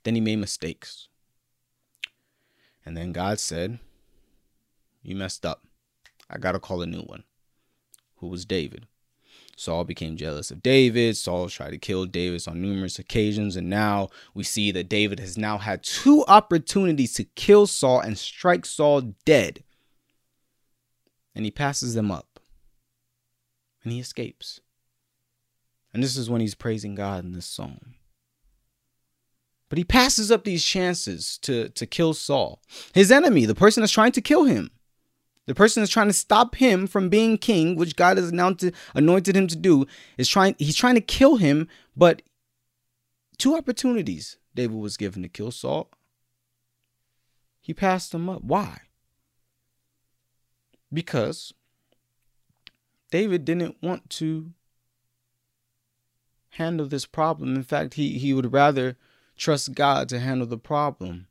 Then 0.02 0.14
he 0.14 0.20
made 0.20 0.36
mistakes, 0.36 1.08
and 2.84 2.96
then 2.96 3.12
God 3.12 3.40
said, 3.40 3.78
"You 5.02 5.16
messed 5.16 5.46
up. 5.46 5.66
I 6.28 6.38
gotta 6.38 6.60
call 6.60 6.82
a 6.82 6.86
new 6.86 7.02
one." 7.02 7.24
Who 8.16 8.28
was 8.28 8.44
David? 8.44 8.86
Saul 9.56 9.84
became 9.84 10.16
jealous 10.16 10.50
of 10.50 10.62
David. 10.62 11.16
Saul 11.16 11.48
tried 11.48 11.70
to 11.70 11.78
kill 11.78 12.06
David 12.06 12.46
on 12.48 12.60
numerous 12.60 12.98
occasions. 12.98 13.56
And 13.56 13.70
now 13.70 14.10
we 14.34 14.42
see 14.42 14.72
that 14.72 14.88
David 14.88 15.20
has 15.20 15.38
now 15.38 15.58
had 15.58 15.82
two 15.82 16.24
opportunities 16.26 17.14
to 17.14 17.24
kill 17.24 17.66
Saul 17.66 18.00
and 18.00 18.18
strike 18.18 18.66
Saul 18.66 19.14
dead. 19.24 19.62
And 21.34 21.44
he 21.44 21.50
passes 21.50 21.94
them 21.94 22.10
up. 22.10 22.40
And 23.82 23.92
he 23.92 24.00
escapes. 24.00 24.60
And 25.94 26.02
this 26.02 26.16
is 26.16 26.28
when 26.28 26.40
he's 26.40 26.56
praising 26.56 26.96
God 26.96 27.24
in 27.24 27.32
this 27.32 27.46
song. 27.46 27.94
But 29.68 29.78
he 29.78 29.84
passes 29.84 30.30
up 30.30 30.44
these 30.44 30.64
chances 30.64 31.38
to, 31.38 31.68
to 31.70 31.86
kill 31.86 32.12
Saul, 32.12 32.60
his 32.92 33.10
enemy, 33.10 33.46
the 33.46 33.54
person 33.54 33.80
that's 33.80 33.92
trying 33.92 34.12
to 34.12 34.20
kill 34.20 34.44
him. 34.44 34.70
The 35.46 35.54
person 35.54 35.82
that's 35.82 35.92
trying 35.92 36.08
to 36.08 36.14
stop 36.14 36.56
him 36.56 36.86
from 36.86 37.10
being 37.10 37.36
king, 37.36 37.76
which 37.76 37.96
God 37.96 38.16
has 38.16 38.30
anointed 38.30 39.36
him 39.36 39.46
to 39.46 39.56
do, 39.56 39.86
is 40.16 40.28
trying. 40.28 40.54
He's 40.58 40.76
trying 40.76 40.94
to 40.94 41.02
kill 41.02 41.36
him, 41.36 41.68
but 41.94 42.22
two 43.36 43.54
opportunities 43.54 44.38
David 44.54 44.78
was 44.78 44.96
given 44.96 45.22
to 45.22 45.28
kill 45.28 45.50
Saul. 45.50 45.90
He 47.60 47.74
passed 47.74 48.12
them 48.12 48.28
up. 48.28 48.42
Why? 48.42 48.78
Because 50.90 51.52
David 53.10 53.44
didn't 53.44 53.76
want 53.82 54.08
to 54.10 54.52
handle 56.54 56.86
this 56.86 57.06
problem. 57.06 57.54
In 57.54 57.62
fact, 57.62 57.94
he, 57.94 58.18
he 58.18 58.32
would 58.32 58.52
rather 58.52 58.96
trust 59.36 59.74
God 59.74 60.08
to 60.08 60.20
handle 60.20 60.46
the 60.46 60.58
problem. 60.58 61.26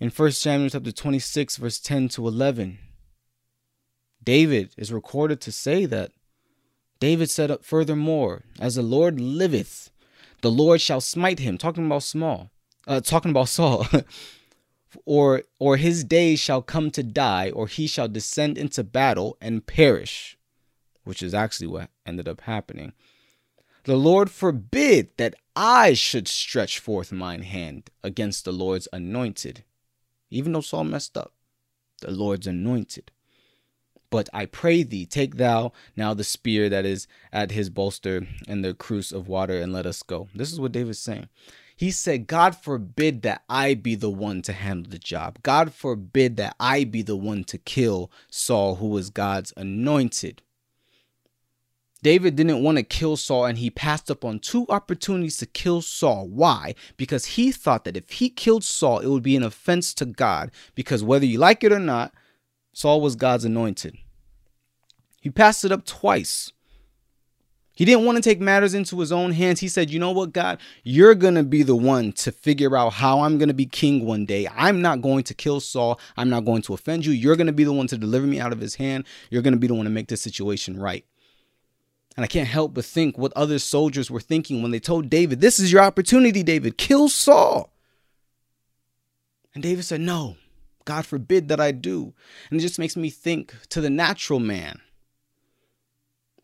In 0.00 0.10
1 0.10 0.32
Samuel 0.32 0.70
chapter 0.70 0.92
26, 0.92 1.56
verse 1.56 1.78
10 1.78 2.08
to 2.10 2.26
11, 2.26 2.78
David 4.22 4.74
is 4.76 4.92
recorded 4.92 5.40
to 5.40 5.52
say 5.52 5.86
that 5.86 6.10
David 6.98 7.30
said 7.30 7.56
furthermore, 7.62 8.42
as 8.58 8.74
the 8.74 8.82
Lord 8.82 9.20
liveth, 9.20 9.90
the 10.42 10.50
Lord 10.50 10.80
shall 10.80 11.00
smite 11.00 11.38
him, 11.38 11.56
talking 11.58 11.86
about 11.86 12.02
small, 12.02 12.50
uh, 12.86 13.00
talking 13.00 13.30
about 13.30 13.48
Saul, 13.48 13.86
or 15.04 15.42
or 15.58 15.76
his 15.76 16.04
days 16.04 16.40
shall 16.40 16.62
come 16.62 16.90
to 16.90 17.02
die, 17.02 17.50
or 17.50 17.66
he 17.66 17.86
shall 17.86 18.08
descend 18.08 18.58
into 18.58 18.82
battle 18.82 19.36
and 19.40 19.66
perish, 19.66 20.36
which 21.04 21.22
is 21.22 21.34
actually 21.34 21.68
what 21.68 21.90
ended 22.04 22.28
up 22.28 22.42
happening. 22.42 22.92
The 23.86 23.96
Lord 23.96 24.32
forbid 24.32 25.10
that 25.16 25.36
I 25.54 25.94
should 25.94 26.26
stretch 26.26 26.80
forth 26.80 27.12
mine 27.12 27.42
hand 27.42 27.88
against 28.02 28.44
the 28.44 28.50
Lord's 28.50 28.88
anointed. 28.92 29.62
Even 30.28 30.52
though 30.52 30.60
Saul 30.60 30.82
messed 30.82 31.16
up, 31.16 31.32
the 32.00 32.10
Lord's 32.10 32.48
anointed. 32.48 33.12
But 34.10 34.28
I 34.32 34.46
pray 34.46 34.82
thee, 34.82 35.06
take 35.06 35.36
thou 35.36 35.70
now 35.94 36.14
the 36.14 36.24
spear 36.24 36.68
that 36.68 36.84
is 36.84 37.06
at 37.32 37.52
his 37.52 37.70
bolster 37.70 38.26
and 38.48 38.64
the 38.64 38.74
cruse 38.74 39.12
of 39.12 39.28
water, 39.28 39.60
and 39.60 39.72
let 39.72 39.86
us 39.86 40.02
go. 40.02 40.26
This 40.34 40.52
is 40.52 40.58
what 40.58 40.72
David's 40.72 40.98
saying. 40.98 41.28
He 41.76 41.92
said, 41.92 42.26
God 42.26 42.56
forbid 42.56 43.22
that 43.22 43.44
I 43.48 43.74
be 43.74 43.94
the 43.94 44.10
one 44.10 44.42
to 44.42 44.52
handle 44.52 44.90
the 44.90 44.98
job. 44.98 45.38
God 45.44 45.72
forbid 45.72 46.36
that 46.38 46.56
I 46.58 46.82
be 46.82 47.02
the 47.02 47.16
one 47.16 47.44
to 47.44 47.58
kill 47.58 48.10
Saul, 48.30 48.76
who 48.76 48.88
was 48.88 49.10
God's 49.10 49.52
anointed. 49.56 50.42
David 52.06 52.36
didn't 52.36 52.62
want 52.62 52.78
to 52.78 52.84
kill 52.84 53.16
Saul 53.16 53.46
and 53.46 53.58
he 53.58 53.68
passed 53.68 54.12
up 54.12 54.24
on 54.24 54.38
two 54.38 54.64
opportunities 54.68 55.38
to 55.38 55.46
kill 55.46 55.82
Saul. 55.82 56.28
Why? 56.28 56.76
Because 56.96 57.24
he 57.24 57.50
thought 57.50 57.82
that 57.82 57.96
if 57.96 58.08
he 58.08 58.30
killed 58.30 58.62
Saul, 58.62 59.00
it 59.00 59.08
would 59.08 59.24
be 59.24 59.34
an 59.34 59.42
offense 59.42 59.92
to 59.94 60.06
God. 60.06 60.52
Because 60.76 61.02
whether 61.02 61.26
you 61.26 61.38
like 61.38 61.64
it 61.64 61.72
or 61.72 61.80
not, 61.80 62.14
Saul 62.72 63.00
was 63.00 63.16
God's 63.16 63.44
anointed. 63.44 63.96
He 65.20 65.30
passed 65.30 65.64
it 65.64 65.72
up 65.72 65.84
twice. 65.84 66.52
He 67.72 67.84
didn't 67.84 68.04
want 68.04 68.14
to 68.14 68.22
take 68.22 68.38
matters 68.38 68.72
into 68.72 69.00
his 69.00 69.10
own 69.10 69.32
hands. 69.32 69.58
He 69.58 69.66
said, 69.66 69.90
You 69.90 69.98
know 69.98 70.12
what, 70.12 70.32
God? 70.32 70.60
You're 70.84 71.16
going 71.16 71.34
to 71.34 71.42
be 71.42 71.64
the 71.64 71.74
one 71.74 72.12
to 72.12 72.30
figure 72.30 72.76
out 72.76 72.92
how 72.92 73.22
I'm 73.22 73.36
going 73.36 73.48
to 73.48 73.52
be 73.52 73.66
king 73.66 74.06
one 74.06 74.26
day. 74.26 74.46
I'm 74.54 74.80
not 74.80 75.02
going 75.02 75.24
to 75.24 75.34
kill 75.34 75.58
Saul. 75.58 75.98
I'm 76.16 76.30
not 76.30 76.44
going 76.44 76.62
to 76.62 76.74
offend 76.74 77.04
you. 77.04 77.10
You're 77.10 77.34
going 77.34 77.48
to 77.48 77.52
be 77.52 77.64
the 77.64 77.72
one 77.72 77.88
to 77.88 77.98
deliver 77.98 78.28
me 78.28 78.38
out 78.38 78.52
of 78.52 78.60
his 78.60 78.76
hand. 78.76 79.06
You're 79.28 79.42
going 79.42 79.54
to 79.54 79.58
be 79.58 79.66
the 79.66 79.74
one 79.74 79.86
to 79.86 79.90
make 79.90 80.06
this 80.06 80.22
situation 80.22 80.78
right. 80.78 81.04
And 82.16 82.24
I 82.24 82.26
can't 82.26 82.48
help 82.48 82.72
but 82.72 82.84
think 82.84 83.18
what 83.18 83.32
other 83.36 83.58
soldiers 83.58 84.10
were 84.10 84.20
thinking 84.20 84.62
when 84.62 84.70
they 84.70 84.80
told 84.80 85.10
David, 85.10 85.40
This 85.40 85.58
is 85.58 85.70
your 85.70 85.82
opportunity, 85.82 86.42
David. 86.42 86.78
Kill 86.78 87.08
Saul. 87.08 87.70
And 89.54 89.62
David 89.62 89.84
said, 89.84 90.00
No, 90.00 90.36
God 90.86 91.04
forbid 91.04 91.48
that 91.48 91.60
I 91.60 91.72
do. 91.72 92.14
And 92.50 92.58
it 92.58 92.62
just 92.62 92.78
makes 92.78 92.96
me 92.96 93.10
think 93.10 93.54
to 93.68 93.82
the 93.82 93.90
natural 93.90 94.40
man. 94.40 94.80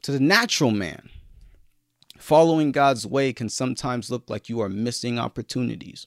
To 0.03 0.13
the 0.13 0.21
natural 0.21 0.73
man. 0.73 1.09
Following 2.19 2.71
God's 2.71 3.07
way 3.07 3.33
can 3.33 3.49
sometimes 3.49 4.11
look 4.11 4.29
like 4.29 4.49
you 4.49 4.61
are 4.61 4.69
missing 4.69 5.19
opportunities. 5.19 6.07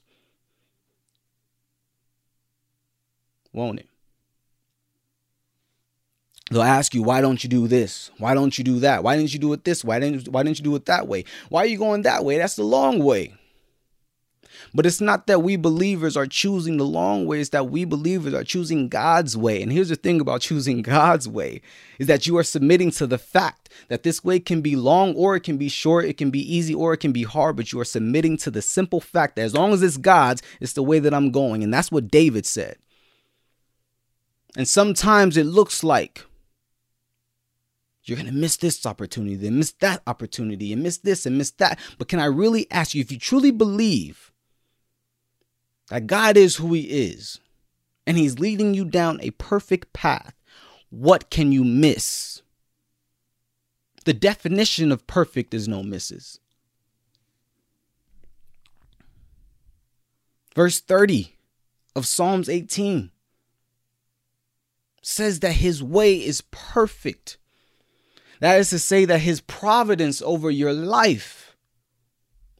Won't 3.52 3.80
it? 3.80 3.88
They'll 6.50 6.62
ask 6.62 6.94
you, 6.94 7.02
why 7.02 7.20
don't 7.20 7.42
you 7.42 7.50
do 7.50 7.66
this? 7.66 8.10
Why 8.18 8.32
don't 8.34 8.56
you 8.56 8.62
do 8.62 8.78
that? 8.80 9.02
Why 9.02 9.16
didn't 9.16 9.32
you 9.32 9.40
do 9.40 9.52
it 9.52 9.64
this? 9.64 9.84
Why 9.84 9.98
didn't 9.98 10.28
why 10.28 10.44
didn't 10.44 10.58
you 10.58 10.64
do 10.64 10.76
it 10.76 10.86
that 10.86 11.08
way? 11.08 11.24
Why 11.48 11.62
are 11.62 11.66
you 11.66 11.78
going 11.78 12.02
that 12.02 12.24
way? 12.24 12.38
That's 12.38 12.56
the 12.56 12.62
long 12.62 13.02
way. 13.02 13.34
But 14.72 14.86
it's 14.86 15.00
not 15.00 15.26
that 15.26 15.42
we 15.42 15.56
believers 15.56 16.16
are 16.16 16.26
choosing 16.26 16.76
the 16.76 16.84
long 16.84 17.26
way, 17.26 17.40
it's 17.40 17.50
that 17.50 17.70
we 17.70 17.84
believers 17.84 18.34
are 18.34 18.44
choosing 18.44 18.88
God's 18.88 19.36
way. 19.36 19.62
And 19.62 19.72
here's 19.72 19.88
the 19.88 19.96
thing 19.96 20.20
about 20.20 20.40
choosing 20.40 20.82
God's 20.82 21.28
way 21.28 21.62
is 21.98 22.06
that 22.06 22.26
you 22.26 22.36
are 22.36 22.42
submitting 22.42 22.90
to 22.92 23.06
the 23.06 23.18
fact 23.18 23.68
that 23.88 24.02
this 24.02 24.22
way 24.22 24.38
can 24.38 24.60
be 24.60 24.76
long 24.76 25.14
or 25.14 25.36
it 25.36 25.42
can 25.42 25.56
be 25.56 25.68
short, 25.68 26.04
it 26.04 26.16
can 26.16 26.30
be 26.30 26.40
easy 26.40 26.74
or 26.74 26.92
it 26.92 26.98
can 26.98 27.12
be 27.12 27.22
hard, 27.22 27.56
but 27.56 27.72
you 27.72 27.80
are 27.80 27.84
submitting 27.84 28.36
to 28.38 28.50
the 28.50 28.62
simple 28.62 29.00
fact 29.00 29.36
that 29.36 29.42
as 29.42 29.54
long 29.54 29.72
as 29.72 29.82
it's 29.82 29.96
God's, 29.96 30.42
it's 30.60 30.74
the 30.74 30.82
way 30.82 30.98
that 30.98 31.14
I'm 31.14 31.30
going. 31.30 31.62
And 31.62 31.72
that's 31.72 31.90
what 31.90 32.10
David 32.10 32.46
said. 32.46 32.76
And 34.56 34.66
sometimes 34.66 35.36
it 35.36 35.44
looks 35.44 35.84
like 35.84 36.24
you're 38.08 38.16
going 38.16 38.26
to 38.26 38.32
miss 38.32 38.56
this 38.56 38.86
opportunity, 38.86 39.36
then 39.36 39.58
miss 39.58 39.72
that 39.80 40.02
opportunity, 40.06 40.72
and 40.72 40.82
miss 40.82 40.98
this 40.98 41.26
and 41.26 41.36
miss 41.36 41.50
that. 41.52 41.78
But 41.98 42.08
can 42.08 42.20
I 42.20 42.26
really 42.26 42.70
ask 42.70 42.94
you 42.94 43.00
if 43.00 43.10
you 43.10 43.18
truly 43.18 43.50
believe 43.50 44.32
that 45.88 46.06
God 46.06 46.36
is 46.36 46.56
who 46.56 46.72
He 46.72 46.82
is 46.82 47.40
and 48.06 48.16
He's 48.16 48.38
leading 48.38 48.74
you 48.74 48.84
down 48.84 49.20
a 49.20 49.30
perfect 49.32 49.92
path, 49.92 50.34
what 50.90 51.30
can 51.30 51.52
you 51.52 51.64
miss? 51.64 52.42
The 54.04 54.14
definition 54.14 54.92
of 54.92 55.06
perfect 55.06 55.52
is 55.52 55.66
no 55.66 55.82
misses. 55.82 56.38
Verse 60.54 60.80
30 60.80 61.34
of 61.94 62.06
Psalms 62.06 62.48
18 62.48 63.10
says 65.02 65.40
that 65.40 65.52
his 65.52 65.82
way 65.82 66.14
is 66.14 66.40
perfect. 66.50 67.36
That 68.40 68.58
is 68.58 68.70
to 68.70 68.78
say 68.78 69.04
that 69.04 69.20
his 69.20 69.40
providence 69.40 70.20
over 70.22 70.50
your 70.50 70.72
life 70.72 71.56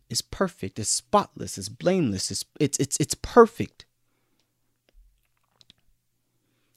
is 0.08 0.22
perfect, 0.22 0.78
is 0.78 0.88
spotless, 0.88 1.58
is 1.58 1.68
blameless, 1.68 2.30
it's 2.30 2.44
it's 2.60 2.78
it's, 2.78 2.96
it's 2.98 3.14
perfect. 3.14 3.84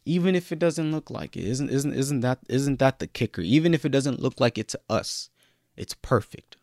Even 0.06 0.36
if 0.36 0.52
it 0.52 0.60
doesn't 0.60 0.92
look 0.92 1.10
like 1.10 1.38
it, 1.38 1.46
isn't 1.46 1.70
isn't 1.70 1.94
isn't 1.94 2.22
that 2.22 2.40
isn't 2.50 2.80
that 2.80 3.00
the 3.00 3.08
kicker? 3.08 3.42
Even 3.42 3.74
if 3.74 3.86
it 3.86 3.90
doesn't 3.90 4.22
look 4.22 4.40
like 4.40 4.58
it 4.58 4.68
to 4.70 4.80
us, 4.90 5.30
it's 5.78 5.94
perfect. 5.94 6.58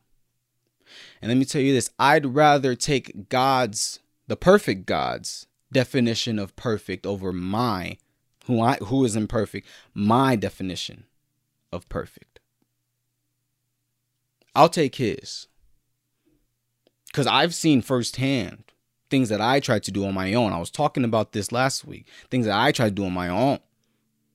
And 1.21 1.31
let 1.31 1.39
me 1.39 1.45
tell 1.45 1.63
you 1.63 1.73
this, 1.73 1.91
I'd 1.99 2.35
rather 2.35 2.75
take 2.75 3.29
God's 3.29 4.01
the 4.27 4.37
perfect 4.37 4.87
God's 4.87 5.47
definition 5.73 6.39
of 6.39 6.57
perfect 6.57 7.07
over 7.07 7.33
my 7.33 7.99
who 8.47 8.61
I 8.61 8.77
who 8.77 9.05
is 9.05 9.17
imperfect, 9.17 9.67
my 9.95 10.37
definition 10.37 11.05
of 11.77 11.89
perfect. 11.89 12.41
I'll 14.55 14.69
take 14.69 14.97
his. 14.97 15.47
Because 17.07 17.27
I've 17.27 17.55
seen 17.55 17.83
firsthand 17.83 18.65
things 19.11 19.29
that 19.29 19.41
I 19.41 19.61
tried 19.61 19.85
to 19.85 19.93
do 19.93 20.05
on 20.05 20.15
my 20.15 20.35
own. 20.35 20.53
I 20.53 20.59
was 20.59 20.71
talking 20.71 21.05
about 21.05 21.33
this 21.33 21.53
last 21.53 21.85
week. 21.85 22.07
Things 22.31 22.47
that 22.47 22.59
I 22.59 22.73
tried 22.73 22.89
to 22.89 22.95
do 22.95 23.05
on 23.05 23.13
my 23.13 23.29
own. 23.29 23.59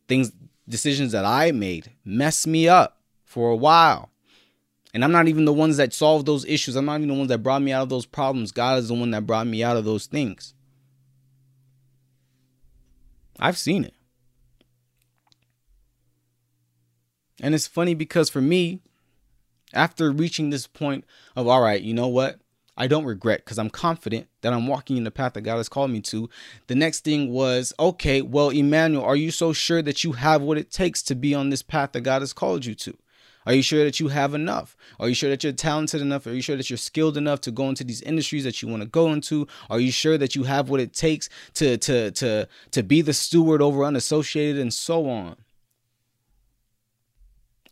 Things, 0.08 0.32
decisions 0.68 1.12
that 1.12 1.26
I 1.26 1.52
made 1.52 1.92
mess 2.06 2.48
me 2.48 2.70
up 2.70 3.02
for 3.26 3.50
a 3.50 3.56
while. 3.56 4.10
And 4.94 5.04
I'm 5.04 5.12
not 5.12 5.28
even 5.28 5.46
the 5.46 5.54
ones 5.54 5.78
that 5.78 5.94
solved 5.94 6.26
those 6.26 6.46
issues. 6.46 6.76
I'm 6.76 6.86
not 6.86 6.98
even 6.98 7.10
the 7.10 7.16
ones 7.16 7.30
that 7.30 7.44
brought 7.44 7.62
me 7.62 7.72
out 7.72 7.84
of 7.84 7.90
those 7.90 8.06
problems. 8.06 8.52
God 8.52 8.80
is 8.80 8.90
the 8.90 8.94
one 8.94 9.12
that 9.12 9.26
brought 9.26 9.48
me 9.48 9.64
out 9.64 9.78
of 9.78 9.86
those 9.86 10.06
things. 10.06 10.54
I've 13.40 13.58
seen 13.58 13.86
it. 13.86 13.94
And 17.42 17.54
it's 17.56 17.68
funny 17.68 17.94
because 17.94 18.30
for 18.30 18.40
me, 18.40 18.80
after 19.74 20.12
reaching 20.12 20.50
this 20.50 20.68
point 20.68 21.06
of, 21.36 21.48
all 21.48 21.62
right, 21.62 21.82
you 21.82 21.94
know 21.94 22.08
what? 22.08 22.40
I 22.78 22.88
don't 22.88 23.06
regret 23.06 23.44
because 23.44 23.60
I'm 23.60 23.70
confident 23.70 24.28
that 24.42 24.54
I'm 24.54 24.66
walking 24.68 24.96
in 24.98 25.04
the 25.04 25.12
path 25.12 25.34
that 25.34 25.42
God 25.42 25.58
has 25.58 25.68
called 25.70 25.92
me 25.92 26.02
to. 26.02 26.30
The 26.68 26.76
next 26.76 27.04
thing 27.04 27.32
was, 27.32 27.74
okay, 27.80 28.22
well, 28.22 28.50
Emmanuel, 28.50 29.04
are 29.04 29.16
you 29.16 29.30
so 29.30 29.54
sure 29.54 29.82
that 29.82 30.04
you 30.04 30.14
have 30.14 30.42
what 30.42 30.58
it 30.58 30.72
takes 30.72 31.04
to 31.04 31.16
be 31.16 31.36
on 31.36 31.50
this 31.50 31.62
path 31.62 31.92
that 31.92 32.02
God 32.02 32.22
has 32.22 32.32
called 32.32 32.66
you 32.66 32.74
to? 32.76 32.98
Are 33.46 33.54
you 33.54 33.64
sure 33.64 33.84
that 33.84 34.00
you 34.00 34.10
have 34.10 34.34
enough? 34.34 34.78
Are 35.00 35.10
you 35.10 35.16
sure 35.16 35.30
that 35.30 35.44
you're 35.44 35.54
talented 35.54 36.00
enough? 36.02 36.28
Are 36.28 36.34
you 36.34 36.42
sure 36.42 36.56
that 36.58 36.70
you're 36.70 36.78
skilled 36.78 37.18
enough 37.18 37.42
to 37.42 37.52
go 37.52 37.70
into 37.70 37.84
these 37.84 38.02
industries 38.02 38.44
that 38.44 38.62
you 38.62 38.68
want 38.68 38.84
to 38.84 38.90
go 38.90 39.12
into? 39.12 39.48
Are 39.70 39.80
you 39.80 39.92
sure 39.92 40.18
that 40.18 40.36
you 40.36 40.44
have 40.44 40.70
what 40.70 40.80
it 40.80 40.94
takes 40.94 41.28
to 41.56 41.78
to 41.78 42.12
to 42.12 42.48
to 42.72 42.84
be 42.84 43.02
the 43.02 43.14
steward 43.14 43.62
over 43.62 43.84
unassociated 43.84 44.62
and 44.62 44.74
so 44.74 45.10
on? 45.10 45.38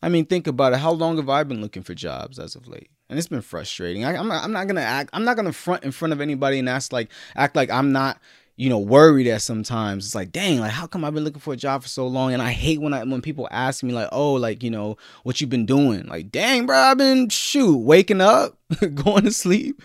I 0.01 0.09
mean, 0.09 0.25
think 0.25 0.47
about 0.47 0.73
it. 0.73 0.79
How 0.79 0.91
long 0.91 1.17
have 1.17 1.29
I 1.29 1.43
been 1.43 1.61
looking 1.61 1.83
for 1.83 1.93
jobs 1.93 2.39
as 2.39 2.55
of 2.55 2.67
late? 2.67 2.89
And 3.09 3.19
it's 3.19 3.27
been 3.27 3.41
frustrating. 3.41 4.05
I, 4.05 4.13
am 4.13 4.27
not, 4.27 4.43
I'm 4.43 4.51
not 4.51 4.67
gonna 4.67 4.81
act. 4.81 5.09
I'm 5.13 5.25
not 5.25 5.35
gonna 5.35 5.51
front 5.51 5.83
in 5.83 5.91
front 5.91 6.13
of 6.13 6.21
anybody 6.21 6.59
and 6.59 6.69
ask 6.69 6.93
like 6.93 7.11
act 7.35 7.55
like 7.55 7.69
I'm 7.69 7.91
not, 7.91 8.19
you 8.55 8.69
know, 8.69 8.79
worried 8.79 9.27
at 9.27 9.41
sometimes. 9.41 10.05
It's 10.05 10.15
like, 10.15 10.31
dang, 10.31 10.59
like 10.59 10.71
how 10.71 10.87
come 10.87 11.03
I've 11.03 11.13
been 11.13 11.23
looking 11.25 11.41
for 11.41 11.53
a 11.53 11.57
job 11.57 11.83
for 11.83 11.89
so 11.89 12.07
long? 12.07 12.33
And 12.33 12.41
I 12.41 12.51
hate 12.51 12.79
when 12.79 12.93
I 12.93 13.03
when 13.03 13.21
people 13.21 13.47
ask 13.51 13.83
me 13.83 13.91
like, 13.91 14.09
oh, 14.11 14.33
like 14.33 14.63
you 14.63 14.69
know, 14.69 14.95
what 15.23 15.41
you've 15.41 15.49
been 15.49 15.65
doing? 15.65 16.07
Like, 16.07 16.31
dang, 16.31 16.65
bro, 16.65 16.77
I've 16.77 16.97
been 16.97 17.27
shoot 17.29 17.77
waking 17.77 18.21
up, 18.21 18.57
going 18.93 19.23
to 19.23 19.31
sleep. 19.31 19.81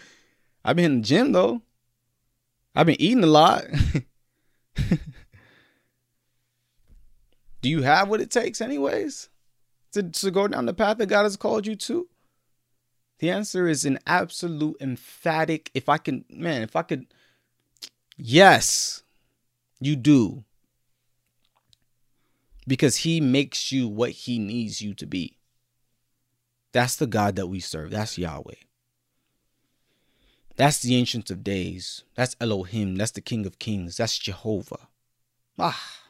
I've 0.65 0.77
been 0.77 0.85
in 0.85 1.01
the 1.01 1.07
gym 1.07 1.33
though. 1.33 1.63
I've 2.75 2.87
been 2.87 3.01
eating 3.01 3.25
a 3.25 3.29
lot. 3.29 3.65
Do 7.63 7.71
you 7.71 7.83
have 7.83 8.09
what 8.09 8.21
it 8.21 8.31
takes, 8.31 8.61
anyways? 8.61 9.31
To, 9.95 10.03
to 10.03 10.31
go 10.31 10.47
down 10.47 10.67
the 10.67 10.75
path 10.75 10.99
that 10.99 11.07
God 11.07 11.25
has 11.25 11.37
called 11.37 11.67
you 11.67 11.75
to? 11.77 12.09
The 13.19 13.31
answer 13.31 13.67
is 13.67 13.85
an 13.85 13.99
absolute 14.07 14.77
emphatic. 14.81 15.71
If 15.75 15.89
I 15.89 15.99
can, 15.99 16.25
man, 16.29 16.63
if 16.63 16.77
I 16.77 16.83
could, 16.83 17.07
yes, 18.17 19.03
you 19.81 19.97
do. 19.97 20.45
Because 22.67 22.99
he 22.99 23.21
makes 23.21 23.73
you 23.73 23.89
what 23.89 24.11
he 24.11 24.39
needs 24.39 24.81
you 24.81 24.95
to 24.95 25.07
be. 25.07 25.37
That's 26.73 26.97
the 26.97 27.07
God 27.07 27.37
that 27.37 27.47
we 27.47 27.61
serve. 27.61 27.91
That's 27.91 28.19
Yahweh. 28.19 28.55
That's 30.57 30.81
the 30.81 30.95
Ancient 30.97 31.31
of 31.31 31.45
Days. 31.45 32.05
That's 32.15 32.37
Elohim. 32.41 32.97
That's 32.97 33.11
the 33.11 33.21
King 33.21 33.45
of 33.47 33.59
Kings. 33.59 33.97
That's 33.97 34.19
Jehovah. 34.19 34.89
Ah. 35.59 36.01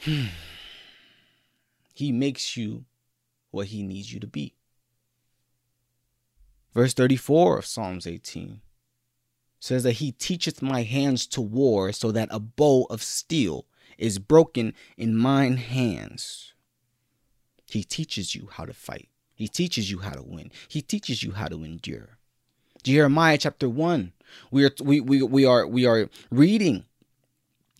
Hmm. 0.00 0.26
He 1.94 2.12
makes 2.12 2.56
you 2.56 2.84
what 3.50 3.68
he 3.68 3.82
needs 3.82 4.12
you 4.12 4.20
to 4.20 4.26
be. 4.26 4.54
Verse 6.74 6.92
34 6.92 7.58
of 7.58 7.66
Psalms 7.66 8.06
18 8.06 8.60
says 9.60 9.84
that 9.84 9.92
he 9.92 10.12
teacheth 10.12 10.60
my 10.60 10.82
hands 10.82 11.26
to 11.28 11.40
war 11.40 11.92
so 11.92 12.10
that 12.10 12.28
a 12.30 12.40
bow 12.40 12.86
of 12.90 13.02
steel 13.02 13.64
is 13.96 14.18
broken 14.18 14.74
in 14.96 15.16
mine 15.16 15.56
hands. 15.56 16.52
He 17.66 17.84
teaches 17.84 18.34
you 18.34 18.48
how 18.50 18.64
to 18.64 18.74
fight. 18.74 19.08
He 19.34 19.48
teaches 19.48 19.90
you 19.90 20.00
how 20.00 20.12
to 20.12 20.22
win. 20.22 20.50
He 20.68 20.82
teaches 20.82 21.22
you 21.22 21.32
how 21.32 21.46
to 21.46 21.64
endure. 21.64 22.18
Jeremiah 22.82 23.38
chapter 23.38 23.68
1. 23.68 24.12
We 24.50 24.64
are 24.64 24.70
we, 24.82 25.00
we, 25.00 25.22
we 25.22 25.46
are 25.46 25.66
we 25.66 25.86
are 25.86 26.10
reading 26.30 26.84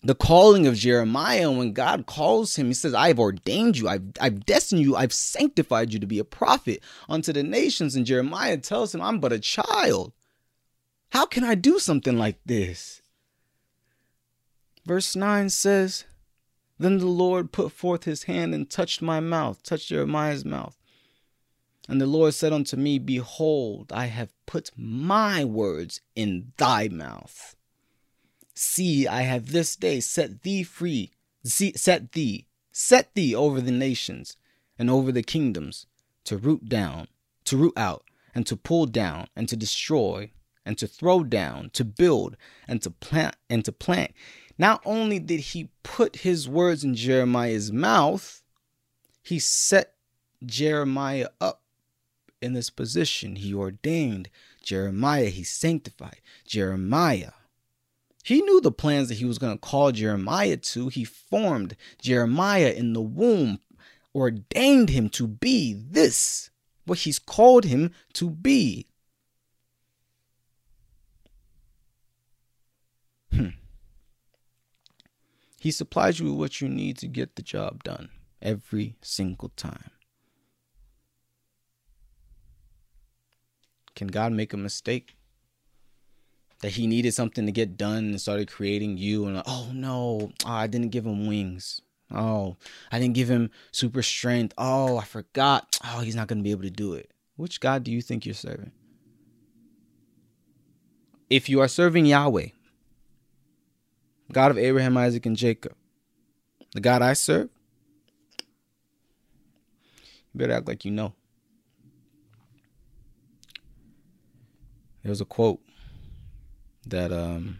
the 0.05 0.15
calling 0.15 0.67
of 0.67 0.75
Jeremiah 0.75 1.51
when 1.51 1.73
God 1.73 2.05
calls 2.05 2.55
him, 2.55 2.67
he 2.67 2.73
says, 2.73 2.93
I've 2.93 3.19
ordained 3.19 3.77
you, 3.77 3.87
I've, 3.89 4.03
I've 4.21 4.45
destined 4.45 4.81
you, 4.81 4.95
I've 4.95 5.11
sanctified 5.11 5.93
you 5.93 5.99
to 5.99 6.05
be 6.05 6.19
a 6.19 6.23
prophet 6.23 6.83
unto 7.09 7.33
the 7.33 7.41
nations. 7.41 7.95
And 7.95 8.05
Jeremiah 8.05 8.57
tells 8.57 8.93
him, 8.93 9.01
I'm 9.01 9.19
but 9.19 9.33
a 9.33 9.39
child. 9.39 10.13
How 11.09 11.25
can 11.25 11.43
I 11.43 11.55
do 11.55 11.79
something 11.79 12.17
like 12.17 12.37
this? 12.45 13.01
Verse 14.85 15.15
9 15.15 15.49
says, 15.49 16.05
Then 16.77 16.99
the 16.99 17.07
Lord 17.07 17.51
put 17.51 17.71
forth 17.71 18.03
his 18.03 18.23
hand 18.23 18.53
and 18.53 18.69
touched 18.69 19.01
my 19.01 19.19
mouth, 19.19 19.63
touched 19.63 19.89
Jeremiah's 19.89 20.45
mouth. 20.45 20.77
And 21.89 21.99
the 21.99 22.05
Lord 22.05 22.35
said 22.35 22.53
unto 22.53 22.77
me, 22.77 22.99
Behold, 22.99 23.91
I 23.91 24.05
have 24.05 24.33
put 24.45 24.69
my 24.75 25.43
words 25.43 26.01
in 26.15 26.51
thy 26.57 26.89
mouth. 26.89 27.54
See, 28.55 29.05
I 29.05 29.23
have 29.23 29.51
this 29.51 29.75
day 29.75 29.99
set 29.99 30.43
thee 30.43 30.63
free, 30.63 31.11
set 31.43 32.13
thee, 32.13 32.47
set 32.71 33.13
thee 33.13 33.35
over 33.35 33.59
the 33.59 33.71
nations 33.71 34.37
and 34.79 34.89
over 34.89 35.11
the 35.11 35.23
kingdoms 35.23 35.85
to 36.23 36.37
root 36.37 36.69
down, 36.69 37.07
to 37.45 37.57
root 37.57 37.77
out, 37.77 38.05
and 38.33 38.47
to 38.47 38.57
pull 38.57 38.85
down, 38.85 39.27
and 39.35 39.47
to 39.47 39.55
destroy, 39.55 40.31
and 40.65 40.77
to 40.77 40.87
throw 40.87 41.23
down, 41.23 41.69
to 41.71 41.85
build, 41.85 42.35
and 42.67 42.81
to 42.81 42.89
plant, 42.89 43.35
and 43.49 43.63
to 43.63 43.71
plant. 43.71 44.11
Not 44.57 44.81
only 44.85 45.19
did 45.19 45.39
he 45.39 45.69
put 45.83 46.17
his 46.17 46.47
words 46.47 46.83
in 46.83 46.95
Jeremiah's 46.95 47.71
mouth, 47.71 48.41
he 49.21 49.39
set 49.39 49.93
Jeremiah 50.45 51.29
up 51.39 51.61
in 52.41 52.53
this 52.53 52.69
position. 52.69 53.35
He 53.37 53.53
ordained 53.53 54.29
Jeremiah, 54.61 55.27
he 55.27 55.43
sanctified 55.43 56.21
Jeremiah. 56.45 57.31
He 58.25 58.41
knew 58.41 58.59
the 58.59 58.71
plans 58.71 59.09
that 59.09 59.19
he 59.19 59.25
was 59.25 59.37
going 59.37 59.53
to 59.53 59.59
call 59.59 59.91
Jeremiah 59.91 60.57
to. 60.57 60.87
He 60.87 61.03
formed 61.03 61.75
Jeremiah 62.01 62.71
in 62.71 62.93
the 62.93 63.01
womb, 63.01 63.59
ordained 64.15 64.89
him 64.89 65.09
to 65.09 65.27
be 65.27 65.73
this, 65.73 66.49
what 66.85 66.97
he's 66.97 67.19
called 67.19 67.65
him 67.65 67.91
to 68.13 68.31
be. 68.31 68.87
Hmm. 73.31 73.49
He 75.59 75.69
supplies 75.69 76.19
you 76.19 76.31
with 76.31 76.39
what 76.39 76.61
you 76.61 76.67
need 76.67 76.97
to 76.97 77.07
get 77.07 77.35
the 77.35 77.43
job 77.43 77.83
done 77.83 78.09
every 78.41 78.95
single 79.03 79.49
time. 79.49 79.91
Can 83.93 84.07
God 84.07 84.31
make 84.31 84.51
a 84.51 84.57
mistake? 84.57 85.14
That 86.65 86.71
he 86.71 86.87
needed 86.87 87.13
something 87.13 87.45
to 87.45 87.51
get 87.51 87.77
done 87.77 88.05
and 88.05 88.19
started 88.19 88.49
creating 88.49 88.97
you 88.97 89.25
and 89.25 89.35
like, 89.35 89.43
oh 89.45 89.69
no, 89.71 90.31
oh, 90.43 90.51
I 90.51 90.65
didn't 90.65 90.89
give 90.89 91.05
him 91.05 91.27
wings. 91.27 91.79
Oh, 92.09 92.57
I 92.91 92.97
didn't 92.97 93.13
give 93.13 93.29
him 93.29 93.51
super 93.71 94.01
strength. 94.01 94.55
Oh, 94.57 94.97
I 94.97 95.03
forgot. 95.03 95.77
Oh, 95.85 95.99
he's 95.99 96.15
not 96.15 96.27
going 96.27 96.39
to 96.39 96.43
be 96.43 96.49
able 96.49 96.63
to 96.63 96.71
do 96.71 96.95
it. 96.95 97.11
Which 97.35 97.59
God 97.59 97.83
do 97.83 97.91
you 97.91 98.01
think 98.01 98.25
you're 98.25 98.33
serving? 98.33 98.71
If 101.29 101.49
you 101.49 101.61
are 101.61 101.67
serving 101.67 102.07
Yahweh, 102.07 102.47
God 104.31 104.49
of 104.49 104.57
Abraham, 104.57 104.97
Isaac, 104.97 105.27
and 105.27 105.37
Jacob, 105.37 105.75
the 106.73 106.81
God 106.81 107.03
I 107.03 107.13
serve, 107.13 107.49
you 110.33 110.39
better 110.39 110.53
act 110.53 110.67
like 110.67 110.83
you 110.83 110.89
know. 110.89 111.13
There's 115.03 115.21
a 115.21 115.25
quote 115.25 115.61
that 116.85 117.11
um 117.11 117.59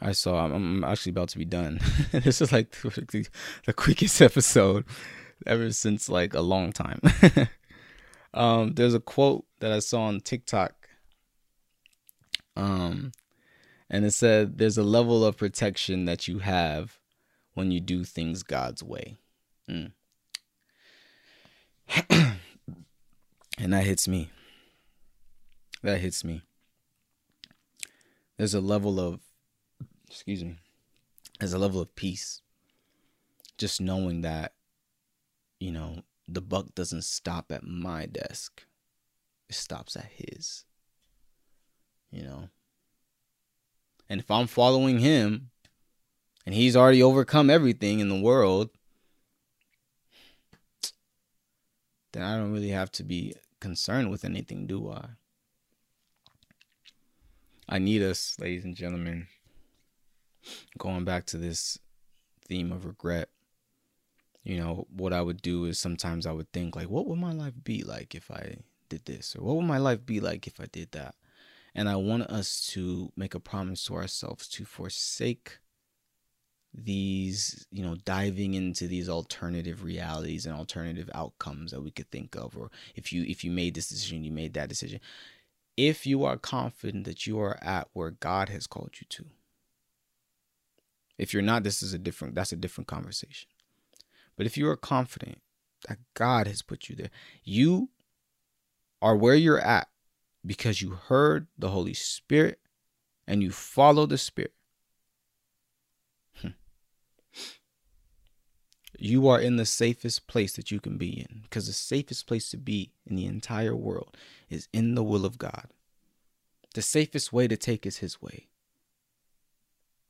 I 0.00 0.12
saw. 0.12 0.44
I'm, 0.44 0.52
I'm 0.52 0.84
actually 0.84 1.10
about 1.10 1.28
to 1.30 1.38
be 1.38 1.44
done. 1.44 1.78
this 2.12 2.40
is 2.40 2.52
like 2.52 2.70
the, 2.70 3.26
the 3.66 3.72
quickest 3.72 4.20
episode 4.28 4.84
ever 5.46 5.70
since 5.72 6.08
like 6.08 6.34
a 6.34 6.40
long 6.40 6.72
time. 6.72 7.00
um, 8.34 8.72
there's 8.74 8.94
a 8.94 9.00
quote 9.00 9.44
that 9.60 9.70
I 9.70 9.78
saw 9.78 10.02
on 10.04 10.20
TikTok. 10.20 10.88
Um, 12.56 13.12
and 13.88 14.04
it 14.04 14.12
said, 14.12 14.58
"There's 14.58 14.78
a 14.78 14.82
level 14.82 15.24
of 15.24 15.36
protection 15.36 16.06
that 16.06 16.26
you 16.26 16.40
have 16.40 16.98
when 17.54 17.70
you 17.70 17.80
do 17.80 18.02
things 18.02 18.42
God's 18.42 18.82
way." 18.82 19.16
Mm. 19.70 19.92
and 22.10 23.72
that 23.72 23.84
hits 23.84 24.08
me 24.08 24.30
that 25.82 26.00
hits 26.00 26.24
me. 26.24 26.42
There's 28.42 28.54
a 28.54 28.60
level 28.60 28.98
of, 28.98 29.20
excuse 30.10 30.42
me, 30.42 30.56
there's 31.38 31.52
a 31.52 31.60
level 31.60 31.80
of 31.80 31.94
peace. 31.94 32.40
Just 33.56 33.80
knowing 33.80 34.22
that, 34.22 34.54
you 35.60 35.70
know, 35.70 36.02
the 36.26 36.40
buck 36.40 36.74
doesn't 36.74 37.04
stop 37.04 37.52
at 37.52 37.62
my 37.62 38.04
desk, 38.06 38.66
it 39.48 39.54
stops 39.54 39.94
at 39.94 40.10
his. 40.16 40.64
You 42.10 42.24
know? 42.24 42.48
And 44.08 44.18
if 44.18 44.28
I'm 44.28 44.48
following 44.48 44.98
him 44.98 45.50
and 46.44 46.52
he's 46.52 46.74
already 46.74 47.00
overcome 47.00 47.48
everything 47.48 48.00
in 48.00 48.08
the 48.08 48.20
world, 48.20 48.70
then 52.12 52.24
I 52.24 52.38
don't 52.38 52.52
really 52.52 52.70
have 52.70 52.90
to 52.90 53.04
be 53.04 53.36
concerned 53.60 54.10
with 54.10 54.24
anything, 54.24 54.66
do 54.66 54.90
I? 54.90 55.10
I 57.68 57.78
need 57.78 58.02
us, 58.02 58.36
ladies 58.40 58.64
and 58.64 58.74
gentlemen, 58.74 59.28
going 60.78 61.04
back 61.04 61.26
to 61.26 61.38
this 61.38 61.78
theme 62.46 62.72
of 62.72 62.84
regret. 62.84 63.28
You 64.42 64.58
know, 64.58 64.86
what 64.90 65.12
I 65.12 65.22
would 65.22 65.40
do 65.40 65.66
is 65.66 65.78
sometimes 65.78 66.26
I 66.26 66.32
would 66.32 66.52
think 66.52 66.74
like, 66.74 66.90
what 66.90 67.06
would 67.06 67.18
my 67.18 67.32
life 67.32 67.54
be 67.62 67.82
like 67.84 68.14
if 68.14 68.30
I 68.30 68.56
did 68.88 69.04
this? 69.04 69.36
Or 69.36 69.44
what 69.44 69.56
would 69.56 69.66
my 69.66 69.78
life 69.78 70.04
be 70.04 70.18
like 70.18 70.46
if 70.46 70.60
I 70.60 70.66
did 70.66 70.90
that? 70.92 71.14
And 71.74 71.88
I 71.88 71.96
want 71.96 72.24
us 72.24 72.66
to 72.72 73.12
make 73.16 73.34
a 73.34 73.40
promise 73.40 73.84
to 73.84 73.94
ourselves 73.94 74.48
to 74.48 74.64
forsake 74.64 75.58
these, 76.74 77.66
you 77.70 77.84
know, 77.84 77.96
diving 78.04 78.54
into 78.54 78.88
these 78.88 79.08
alternative 79.08 79.84
realities 79.84 80.44
and 80.44 80.54
alternative 80.54 81.08
outcomes 81.14 81.70
that 81.70 81.82
we 81.82 81.90
could 81.90 82.10
think 82.10 82.34
of. 82.34 82.56
Or 82.56 82.70
if 82.96 83.12
you 83.12 83.22
if 83.22 83.44
you 83.44 83.50
made 83.50 83.74
this 83.74 83.88
decision, 83.88 84.24
you 84.24 84.32
made 84.32 84.54
that 84.54 84.68
decision 84.68 85.00
if 85.76 86.06
you 86.06 86.24
are 86.24 86.36
confident 86.36 87.04
that 87.04 87.26
you 87.26 87.40
are 87.40 87.58
at 87.62 87.88
where 87.92 88.10
God 88.10 88.48
has 88.48 88.66
called 88.66 88.96
you 89.00 89.06
to. 89.10 89.26
If 91.18 91.32
you're 91.32 91.42
not, 91.42 91.62
this 91.62 91.82
is 91.82 91.94
a 91.94 91.98
different 91.98 92.34
that's 92.34 92.52
a 92.52 92.56
different 92.56 92.88
conversation. 92.88 93.48
But 94.36 94.46
if 94.46 94.56
you 94.56 94.68
are 94.68 94.76
confident 94.76 95.40
that 95.88 95.98
God 96.14 96.46
has 96.46 96.62
put 96.62 96.88
you 96.88 96.96
there, 96.96 97.10
you 97.44 97.90
are 99.00 99.16
where 99.16 99.34
you're 99.34 99.60
at 99.60 99.88
because 100.44 100.82
you 100.82 100.90
heard 100.90 101.46
the 101.58 101.68
Holy 101.68 101.94
Spirit 101.94 102.58
and 103.26 103.42
you 103.42 103.50
follow 103.50 104.06
the 104.06 104.18
Spirit. 104.18 104.54
You 108.98 109.28
are 109.28 109.40
in 109.40 109.56
the 109.56 109.66
safest 109.66 110.26
place 110.26 110.54
that 110.54 110.70
you 110.70 110.80
can 110.80 110.98
be 110.98 111.20
in 111.20 111.40
because 111.42 111.66
the 111.66 111.72
safest 111.72 112.26
place 112.26 112.50
to 112.50 112.56
be 112.56 112.92
in 113.06 113.16
the 113.16 113.26
entire 113.26 113.74
world 113.74 114.16
is 114.50 114.68
in 114.72 114.94
the 114.94 115.02
will 115.02 115.24
of 115.24 115.38
God. 115.38 115.66
The 116.74 116.82
safest 116.82 117.32
way 117.32 117.48
to 117.48 117.56
take 117.56 117.86
is 117.86 117.98
his 117.98 118.20
way. 118.20 118.48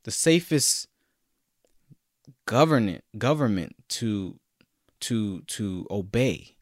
The 0.05 0.11
safest 0.11 0.89
government 2.47 3.05
government 3.19 3.77
to 3.89 4.39
to 5.01 5.43
to 5.43 5.87
obey 5.91 6.57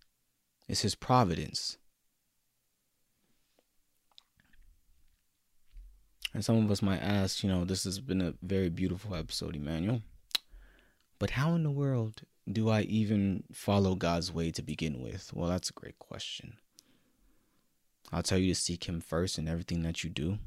is 0.68 0.80
his 0.82 0.94
providence. 0.94 1.76
And 6.32 6.44
some 6.44 6.64
of 6.64 6.70
us 6.70 6.80
might 6.80 7.02
ask, 7.02 7.42
you 7.42 7.50
know, 7.50 7.64
this 7.64 7.84
has 7.84 7.98
been 7.98 8.20
a 8.20 8.34
very 8.40 8.68
beautiful 8.68 9.16
episode, 9.16 9.56
Emmanuel. 9.56 10.02
But 11.20 11.30
how 11.30 11.54
in 11.54 11.62
the 11.62 11.70
world 11.70 12.22
do 12.50 12.70
I 12.70 12.80
even 12.80 13.44
follow 13.52 13.94
God's 13.94 14.32
way 14.32 14.50
to 14.52 14.62
begin 14.62 15.00
with? 15.00 15.30
Well, 15.32 15.50
that's 15.50 15.68
a 15.68 15.74
great 15.74 15.98
question. 16.00 16.54
I'll 18.10 18.24
tell 18.24 18.38
you 18.38 18.52
to 18.52 18.60
seek 18.60 18.88
Him 18.88 19.00
first 19.00 19.38
in 19.38 19.46
everything 19.46 19.82
that 19.82 20.02
you 20.02 20.08
do. 20.08 20.38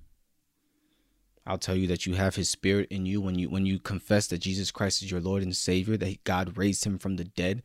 I'll 1.45 1.59
tell 1.59 1.75
you 1.75 1.88
that 1.88 2.07
you 2.07 2.15
have 2.15 2.36
His 2.36 2.49
Spirit 2.49 2.88
in 2.89 3.05
you 3.05 3.21
when 3.21 3.38
you 3.38 3.49
when 3.49 3.67
you 3.67 3.79
confess 3.79 4.27
that 4.27 4.39
Jesus 4.39 4.71
Christ 4.71 5.03
is 5.03 5.12
your 5.12 5.21
Lord 5.21 5.43
and 5.43 5.55
Savior, 5.55 5.95
that 5.95 6.23
God 6.23 6.57
raised 6.57 6.83
Him 6.86 6.97
from 6.97 7.17
the 7.17 7.25
dead. 7.25 7.62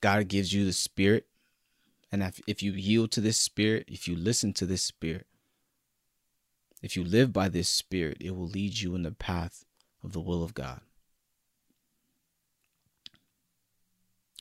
God 0.00 0.28
gives 0.28 0.52
you 0.52 0.64
the 0.64 0.72
spirit. 0.72 1.26
And 2.10 2.22
if, 2.22 2.40
if 2.46 2.62
you 2.62 2.72
yield 2.72 3.10
to 3.12 3.20
this 3.20 3.36
spirit, 3.36 3.84
if 3.88 4.08
you 4.08 4.16
listen 4.16 4.54
to 4.54 4.64
this 4.64 4.82
spirit, 4.82 5.26
if 6.82 6.96
you 6.96 7.04
live 7.04 7.32
by 7.32 7.48
this 7.48 7.68
spirit, 7.68 8.16
it 8.20 8.34
will 8.34 8.46
lead 8.46 8.78
you 8.78 8.94
in 8.94 9.02
the 9.02 9.10
path 9.10 9.65
of 10.06 10.12
the 10.12 10.20
will 10.20 10.42
of 10.42 10.54
God. 10.54 10.80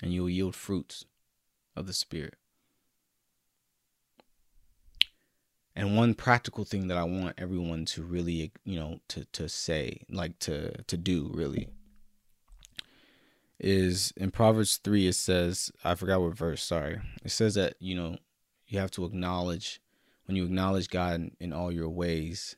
And 0.01 0.13
you 0.13 0.21
will 0.21 0.30
yield 0.30 0.56
fruits 0.56 1.06
of 1.75 1.88
the 1.88 1.93
spirit. 1.93 2.36
And 5.75 5.97
one 5.97 6.13
practical 6.13 6.63
thing 6.63 6.88
that 6.88 6.97
I 6.97 7.04
want 7.04 7.36
everyone 7.38 7.84
to 7.86 8.04
really, 8.04 8.54
you 8.63 8.80
know, 8.80 8.99
to 9.10 9.25
to 9.34 9.49
say, 9.49 10.04
like 10.10 10.39
to 10.39 10.84
to 10.84 10.95
do 10.95 11.32
really 11.34 11.67
is 13.60 14.13
in 14.17 14.32
Proverbs 14.32 14.78
3 14.78 15.08
it 15.08 15.15
says, 15.15 15.71
I 15.84 15.95
forgot 15.95 16.21
what 16.21 16.34
verse, 16.34 16.63
sorry. 16.63 16.99
It 17.23 17.32
says 17.32 17.56
that, 17.56 17.75
you 17.80 17.95
know, 17.95 18.17
you 18.67 18.80
have 18.80 18.91
to 18.91 19.06
acknowledge 19.06 19.82
when 20.25 20.36
you 20.36 20.45
acknowledge 20.45 20.89
God 20.89 21.15
in, 21.15 21.32
in 21.39 21.54
all 21.54 21.71
your 21.71 21.89
ways, 21.89 22.56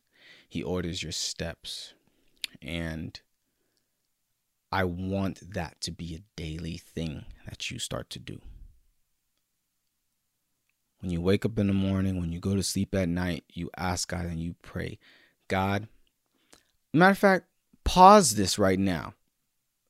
he 0.47 0.63
orders 0.63 1.03
your 1.03 1.11
steps. 1.11 1.93
And 2.61 3.19
I 4.71 4.83
want 4.83 5.53
that 5.53 5.79
to 5.81 5.91
be 5.91 6.15
a 6.15 6.23
daily 6.35 6.77
thing 6.77 7.25
that 7.47 7.71
you 7.71 7.79
start 7.79 8.09
to 8.11 8.19
do. 8.19 8.39
When 10.99 11.11
you 11.11 11.21
wake 11.21 11.45
up 11.45 11.59
in 11.59 11.67
the 11.67 11.73
morning, 11.73 12.19
when 12.19 12.31
you 12.31 12.39
go 12.39 12.55
to 12.55 12.63
sleep 12.63 12.95
at 12.95 13.07
night, 13.07 13.43
you 13.53 13.69
ask 13.77 14.09
God 14.09 14.25
and 14.25 14.39
you 14.39 14.55
pray, 14.61 14.97
God, 15.47 15.87
matter 16.91 17.11
of 17.11 17.17
fact, 17.17 17.45
pause 17.83 18.35
this 18.35 18.57
right 18.57 18.79
now. 18.79 19.13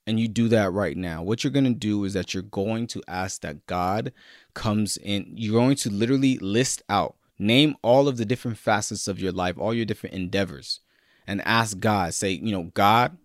And 0.06 0.20
you 0.20 0.30
do 0.30 0.48
that 0.50 0.72
right 0.72 0.96
now. 0.96 1.22
What 1.22 1.44
you're 1.44 1.52
going 1.52 1.66
to 1.66 1.74
do 1.74 2.06
is 2.06 2.14
that 2.14 2.34
you're 2.34 2.44
going 2.44 2.88
to 2.88 3.04
ask 3.10 3.42
that 3.42 3.66
God 3.68 4.14
comes 4.54 4.96
in. 4.96 5.34
You're 5.36 5.60
going 5.60 5.76
to 5.78 5.90
literally 5.90 6.38
list 6.38 6.82
out, 6.88 7.18
name 7.38 7.76
all 7.82 8.08
of 8.08 8.16
the 8.16 8.26
different 8.26 8.58
facets 8.58 9.10
of 9.10 9.20
your 9.20 9.34
life, 9.34 9.58
all 9.58 9.74
your 9.74 9.86
different 9.86 10.16
endeavors, 10.16 10.80
and 11.28 11.46
ask 11.46 11.80
God, 11.80 12.14
say, 12.14 12.32
you 12.32 12.52
know, 12.52 12.72
God, 12.74 13.18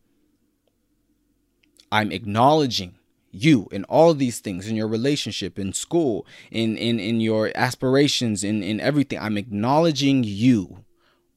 I'm 1.91 2.11
acknowledging 2.11 2.97
you 3.31 3.69
in 3.73 3.85
all 3.85 4.13
these 4.13 4.41
things 4.41 4.69
in 4.69 4.77
your 4.77 4.87
relationship 4.87 5.59
in 5.59 5.73
school 5.73 6.27
in 6.51 6.77
in 6.77 7.01
in 7.01 7.21
your 7.21 7.51
aspirations 7.55 8.45
in 8.45 8.63
in 8.63 8.81
everything. 8.81 9.19
I'm 9.19 9.39
acknowledging 9.39 10.23
you. 10.25 10.85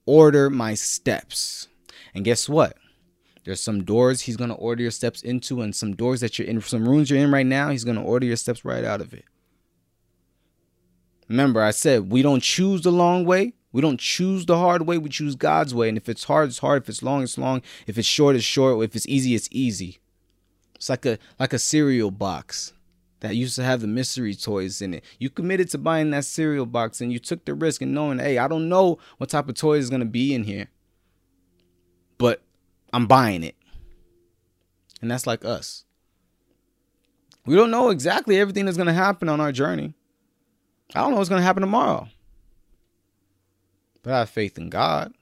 Order 0.08 0.52
my 0.52 0.76
steps. 0.76 1.68
And 2.14 2.24
guess 2.24 2.48
what? 2.48 2.78
There's 3.44 3.62
some 3.62 3.84
doors 3.84 4.22
he's 4.22 4.38
going 4.38 4.52
to 4.52 4.56
order 4.56 4.84
your 4.84 4.92
steps 4.92 5.24
into 5.24 5.62
and 5.62 5.76
some 5.76 5.96
doors 5.96 6.20
that 6.22 6.38
you're 6.38 6.48
in 6.48 6.62
some 6.62 6.88
rooms 6.88 7.10
you're 7.10 7.20
in 7.20 7.32
right 7.32 7.46
now 7.46 7.70
he's 7.70 7.84
going 7.84 7.98
to 7.98 8.04
order 8.04 8.26
your 8.26 8.36
steps 8.36 8.64
right 8.64 8.84
out 8.84 9.02
of 9.02 9.14
it. 9.14 9.26
Remember 11.28 11.62
i 11.62 11.72
said 11.72 12.12
we 12.12 12.22
don't 12.22 12.44
choose 12.44 12.82
the 12.82 12.92
long 12.92 13.26
way 13.26 13.55
we 13.76 13.82
don't 13.82 14.00
choose 14.00 14.46
the 14.46 14.58
hard 14.58 14.88
way 14.88 14.98
we 14.98 15.10
choose 15.10 15.36
god's 15.36 15.76
way 15.76 15.90
and 15.90 15.98
if 15.98 16.08
it's 16.08 16.24
hard 16.24 16.48
it's 16.48 16.60
hard 16.60 16.82
if 16.82 16.88
it's 16.88 17.04
long 17.04 17.22
it's 17.22 17.38
long 17.38 17.62
if 17.88 17.98
it's 17.98 18.08
short 18.08 18.34
it's 18.36 18.46
short 18.46 18.82
if 18.82 18.96
it's 18.96 19.08
easy 19.08 19.36
it's 19.36 19.50
easy 19.52 20.00
it's 20.76 20.90
like 20.90 21.06
a 21.06 21.20
like 21.40 21.52
a 21.52 21.60
cereal 21.60 22.10
box 22.10 22.72
that 23.20 23.36
used 23.36 23.56
to 23.56 23.64
have 23.64 23.82
the 23.82 23.88
mystery 23.88 24.36
toys 24.36 24.82
in 24.82 24.94
it. 24.94 25.04
You 25.18 25.30
committed 25.30 25.70
to 25.72 25.78
buying 25.78 26.12
that 26.12 26.26
cereal 26.26 26.66
box 26.68 27.02
and 27.02 27.12
you 27.12 27.18
took 27.18 27.44
the 27.46 27.56
risk 27.56 27.82
and 27.82 27.94
knowing, 27.94 28.20
hey, 28.20 28.38
I 28.38 28.48
don't 28.48 28.70
know 28.70 29.00
what 29.18 29.30
type 29.30 29.50
of 29.50 29.56
toy 29.56 29.78
is 29.78 29.90
gonna 29.90 30.06
be 30.06 30.34
in 30.36 30.44
here. 30.44 30.68
But 32.18 32.44
I'm 32.94 33.08
buying 33.08 33.44
it. 33.44 33.56
And 35.02 35.10
that's 35.10 35.26
like 35.26 35.44
us. 35.44 35.86
We 37.46 37.56
don't 37.56 37.72
know 37.72 37.90
exactly 37.90 38.40
everything 38.40 38.66
that's 38.66 38.78
gonna 38.78 38.94
happen 38.94 39.28
on 39.28 39.42
our 39.42 39.52
journey. 39.52 39.96
I 40.94 41.02
don't 41.02 41.12
know 41.12 41.18
what's 41.18 41.30
gonna 41.30 41.42
happen 41.42 41.62
tomorrow. 41.62 42.08
But 44.06 44.14
I 44.14 44.20
have 44.20 44.30
faith 44.30 44.60
in 44.60 44.70
God. 44.70 45.16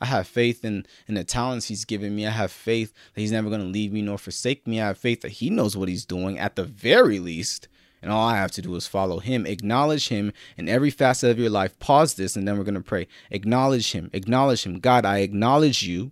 I 0.00 0.06
have 0.06 0.26
faith 0.26 0.64
in 0.64 0.84
in 1.06 1.14
the 1.14 1.22
talents 1.22 1.66
he's 1.66 1.84
given 1.84 2.14
me. 2.14 2.26
I 2.26 2.30
have 2.30 2.50
faith 2.50 2.92
that 3.14 3.20
he's 3.20 3.30
never 3.30 3.48
going 3.48 3.60
to 3.60 3.68
leave 3.68 3.92
me 3.92 4.02
nor 4.02 4.18
forsake 4.18 4.66
me. 4.66 4.80
I 4.80 4.88
have 4.88 4.98
faith 4.98 5.20
that 5.20 5.30
he 5.30 5.48
knows 5.48 5.76
what 5.76 5.88
he's 5.88 6.04
doing 6.04 6.40
at 6.40 6.56
the 6.56 6.64
very 6.64 7.20
least. 7.20 7.68
And 8.02 8.10
all 8.10 8.28
I 8.28 8.36
have 8.36 8.50
to 8.52 8.62
do 8.62 8.74
is 8.74 8.88
follow 8.88 9.20
him, 9.20 9.46
acknowledge 9.46 10.08
him 10.08 10.32
in 10.56 10.68
every 10.68 10.90
facet 10.90 11.30
of 11.30 11.38
your 11.38 11.48
life. 11.48 11.78
Pause 11.78 12.14
this 12.14 12.34
and 12.34 12.48
then 12.48 12.58
we're 12.58 12.64
going 12.64 12.74
to 12.74 12.80
pray. 12.80 13.06
Acknowledge 13.30 13.92
him. 13.92 14.10
Acknowledge 14.12 14.66
him. 14.66 14.80
God, 14.80 15.04
I 15.04 15.18
acknowledge 15.18 15.84
you. 15.84 16.10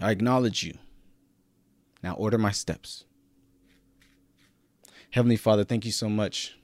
I 0.00 0.12
acknowledge 0.12 0.62
you. 0.62 0.78
Now 2.04 2.14
order 2.14 2.38
my 2.38 2.52
steps. 2.52 3.04
Heavenly 5.10 5.36
Father, 5.36 5.64
thank 5.64 5.84
you 5.84 5.92
so 5.92 6.08
much 6.08 6.56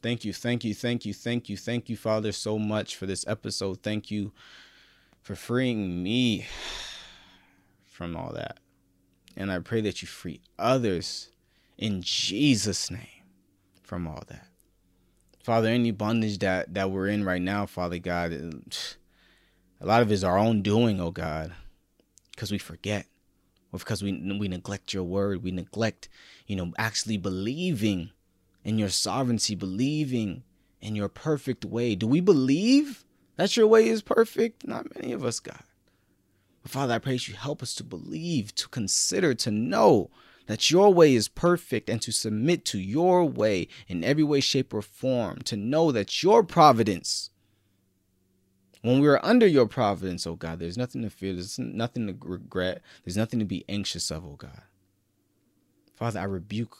Thank 0.00 0.24
you, 0.24 0.32
thank 0.32 0.64
you, 0.64 0.74
thank 0.74 1.04
you, 1.04 1.14
thank 1.14 1.48
you, 1.48 1.56
thank 1.56 1.88
you, 1.88 1.96
Father, 1.96 2.32
so 2.32 2.58
much 2.58 2.96
for 2.96 3.06
this 3.06 3.26
episode. 3.26 3.82
Thank 3.82 4.10
you 4.10 4.32
for 5.22 5.34
freeing 5.34 6.02
me 6.02 6.46
from 7.84 8.16
all 8.16 8.32
that. 8.32 8.58
And 9.36 9.50
I 9.50 9.58
pray 9.58 9.80
that 9.82 10.02
you 10.02 10.08
free 10.08 10.40
others 10.58 11.30
in 11.78 12.02
Jesus' 12.02 12.90
name 12.90 13.24
from 13.82 14.06
all 14.06 14.22
that. 14.28 14.46
Father, 15.42 15.68
any 15.68 15.90
bondage 15.90 16.38
that, 16.38 16.72
that 16.74 16.90
we're 16.90 17.08
in 17.08 17.24
right 17.24 17.42
now, 17.42 17.66
Father 17.66 17.98
God, 17.98 18.32
a 19.80 19.86
lot 19.86 20.02
of 20.02 20.10
it 20.10 20.14
is 20.14 20.24
our 20.24 20.38
own 20.38 20.62
doing, 20.62 21.00
oh 21.00 21.10
God, 21.10 21.52
because 22.30 22.52
we 22.52 22.58
forget 22.58 23.06
or 23.72 23.78
because 23.78 24.02
we, 24.02 24.12
we 24.38 24.48
neglect 24.48 24.92
your 24.92 25.02
word. 25.02 25.42
We 25.42 25.50
neglect, 25.50 26.08
you 26.46 26.56
know, 26.56 26.72
actually 26.78 27.16
believing 27.16 28.10
in 28.64 28.78
your 28.78 28.88
sovereignty, 28.88 29.54
believing 29.54 30.42
in 30.80 30.96
your 30.96 31.08
perfect 31.08 31.64
way. 31.64 31.94
Do 31.94 32.06
we 32.06 32.20
believe 32.20 33.04
that 33.36 33.56
your 33.56 33.66
way 33.66 33.88
is 33.88 34.02
perfect? 34.02 34.66
Not 34.66 34.94
many 34.94 35.12
of 35.12 35.24
us, 35.24 35.40
God. 35.40 35.62
But 36.62 36.70
Father, 36.70 36.94
I 36.94 36.98
pray 36.98 37.14
that 37.14 37.28
you 37.28 37.34
help 37.34 37.62
us 37.62 37.74
to 37.76 37.84
believe, 37.84 38.54
to 38.56 38.68
consider, 38.68 39.34
to 39.34 39.50
know 39.50 40.10
that 40.46 40.70
your 40.70 40.92
way 40.92 41.14
is 41.14 41.28
perfect 41.28 41.88
and 41.88 42.02
to 42.02 42.12
submit 42.12 42.64
to 42.66 42.78
your 42.78 43.24
way 43.24 43.68
in 43.88 44.04
every 44.04 44.24
way, 44.24 44.40
shape, 44.40 44.74
or 44.74 44.82
form, 44.82 45.38
to 45.44 45.56
know 45.56 45.92
that 45.92 46.22
your 46.22 46.42
providence, 46.42 47.30
when 48.82 49.00
we 49.00 49.08
are 49.08 49.24
under 49.24 49.46
your 49.46 49.66
providence, 49.66 50.26
oh 50.26 50.34
God, 50.34 50.58
there's 50.58 50.78
nothing 50.78 51.02
to 51.02 51.10
fear, 51.10 51.32
there's 51.32 51.58
nothing 51.58 52.06
to 52.08 52.16
regret, 52.20 52.82
there's 53.04 53.16
nothing 53.16 53.38
to 53.38 53.44
be 53.44 53.64
anxious 53.68 54.10
of, 54.10 54.24
oh 54.24 54.36
God. 54.36 54.62
Father, 55.94 56.20
I 56.20 56.24
rebuke 56.24 56.76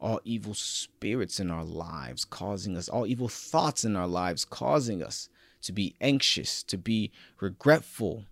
all 0.00 0.20
evil 0.24 0.54
spirits 0.54 1.40
in 1.40 1.50
our 1.50 1.64
lives, 1.64 2.24
causing 2.24 2.76
us, 2.76 2.88
all 2.88 3.06
evil 3.06 3.28
thoughts 3.28 3.84
in 3.84 3.96
our 3.96 4.06
lives, 4.06 4.44
causing 4.44 5.02
us 5.02 5.28
to 5.62 5.72
be 5.72 5.96
anxious, 6.00 6.62
to 6.62 6.78
be 6.78 7.10
regretful, 7.40 8.24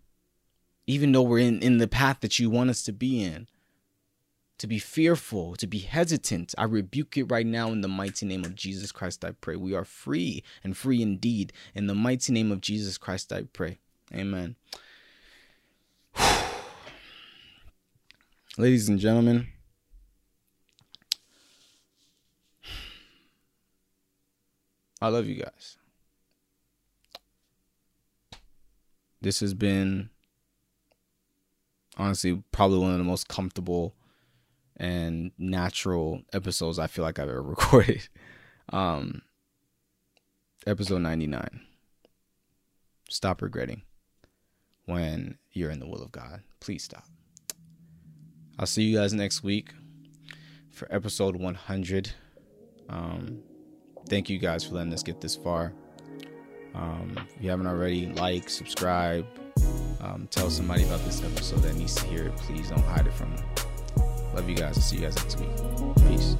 even 0.87 1.13
though 1.13 1.23
we're 1.23 1.39
in, 1.39 1.61
in 1.61 1.79
the 1.79 1.89
path 1.89 2.21
that 2.21 2.39
you 2.39 2.49
want 2.49 2.71
us 2.71 2.83
to 2.85 2.93
be 2.93 3.23
in, 3.23 3.49
to 4.59 4.67
be 4.67 4.79
fearful, 4.79 5.57
to 5.57 5.67
be 5.67 5.81
hesitant. 5.81 6.55
I 6.57 6.65
rebuke 6.65 7.17
it 7.17 7.25
right 7.25 7.47
now 7.47 7.73
in 7.73 7.81
the 7.81 7.89
mighty 7.89 8.25
name 8.27 8.45
of 8.45 8.55
Jesus 8.55 8.93
Christ, 8.93 9.25
I 9.25 9.33
pray. 9.33 9.57
We 9.57 9.75
are 9.75 9.85
free 9.85 10.45
and 10.63 10.77
free 10.77 11.03
indeed. 11.03 11.53
In 11.75 11.89
the 11.89 11.95
mighty 11.95 12.33
name 12.33 12.53
of 12.53 12.61
Jesus 12.61 12.97
Christ, 12.97 13.33
I 13.33 13.43
pray. 13.53 13.79
Amen. 14.15 14.55
Ladies 18.57 18.89
and 18.89 18.99
gentlemen, 18.99 19.49
I 25.01 25.09
love 25.09 25.27
you 25.27 25.37
guys. 25.37 25.77
This 29.21 29.41
has 29.41 29.55
been 29.55 30.11
honestly 31.97 32.43
probably 32.53 32.79
one 32.79 32.93
of 32.93 32.99
the 32.99 33.05
most 33.05 33.29
comfortable 33.29 33.95
and 34.77 35.33
natural 35.39 36.23
episodes 36.33 36.79
I 36.79 36.87
feel 36.87 37.05
like 37.05 37.19
I've 37.19 37.29
ever 37.29 37.43
recorded. 37.43 38.09
Um 38.73 39.23
episode 40.67 40.99
99. 40.99 41.61
Stop 43.09 43.41
regretting 43.41 43.83
when 44.85 45.39
you're 45.53 45.71
in 45.71 45.79
the 45.79 45.87
will 45.87 46.03
of 46.03 46.13
God. 46.13 46.43
Please 46.61 46.83
stop. 46.85 47.07
I'll 48.59 48.67
see 48.67 48.83
you 48.83 48.99
guys 48.99 49.13
next 49.13 49.43
week 49.43 49.71
for 50.71 50.93
episode 50.93 51.37
100. 51.37 52.13
Um 52.89 53.43
thank 54.09 54.29
you 54.31 54.39
guys 54.39 54.65
for 54.65 54.75
letting 54.75 54.93
us 54.93 55.03
get 55.03 55.21
this 55.21 55.37
far. 55.37 55.73
Um, 56.75 57.19
if 57.37 57.43
you 57.43 57.51
haven't 57.51 57.67
already, 57.67 58.07
like, 58.07 58.49
subscribe, 58.49 59.27
um, 60.01 60.29
tell 60.31 60.51
somebody 60.51 60.85
about 60.85 61.05
this 61.05 61.23
episode 61.23 61.61
that 61.61 61.75
needs 61.75 61.95
to 61.97 62.07
hear 62.07 62.27
it. 62.27 62.37
Please 62.37 62.69
don't 62.69 62.85
hide 62.85 63.07
it 63.07 63.15
from 63.15 63.35
them. 63.35 63.45
Love 64.35 64.49
you 64.49 64.57
guys. 64.57 64.77
I'll 64.77 64.83
see 64.83 64.97
you 64.97 65.03
guys 65.03 65.17
next 65.17 65.41
week. 65.41 65.49
Peace. 66.09 66.37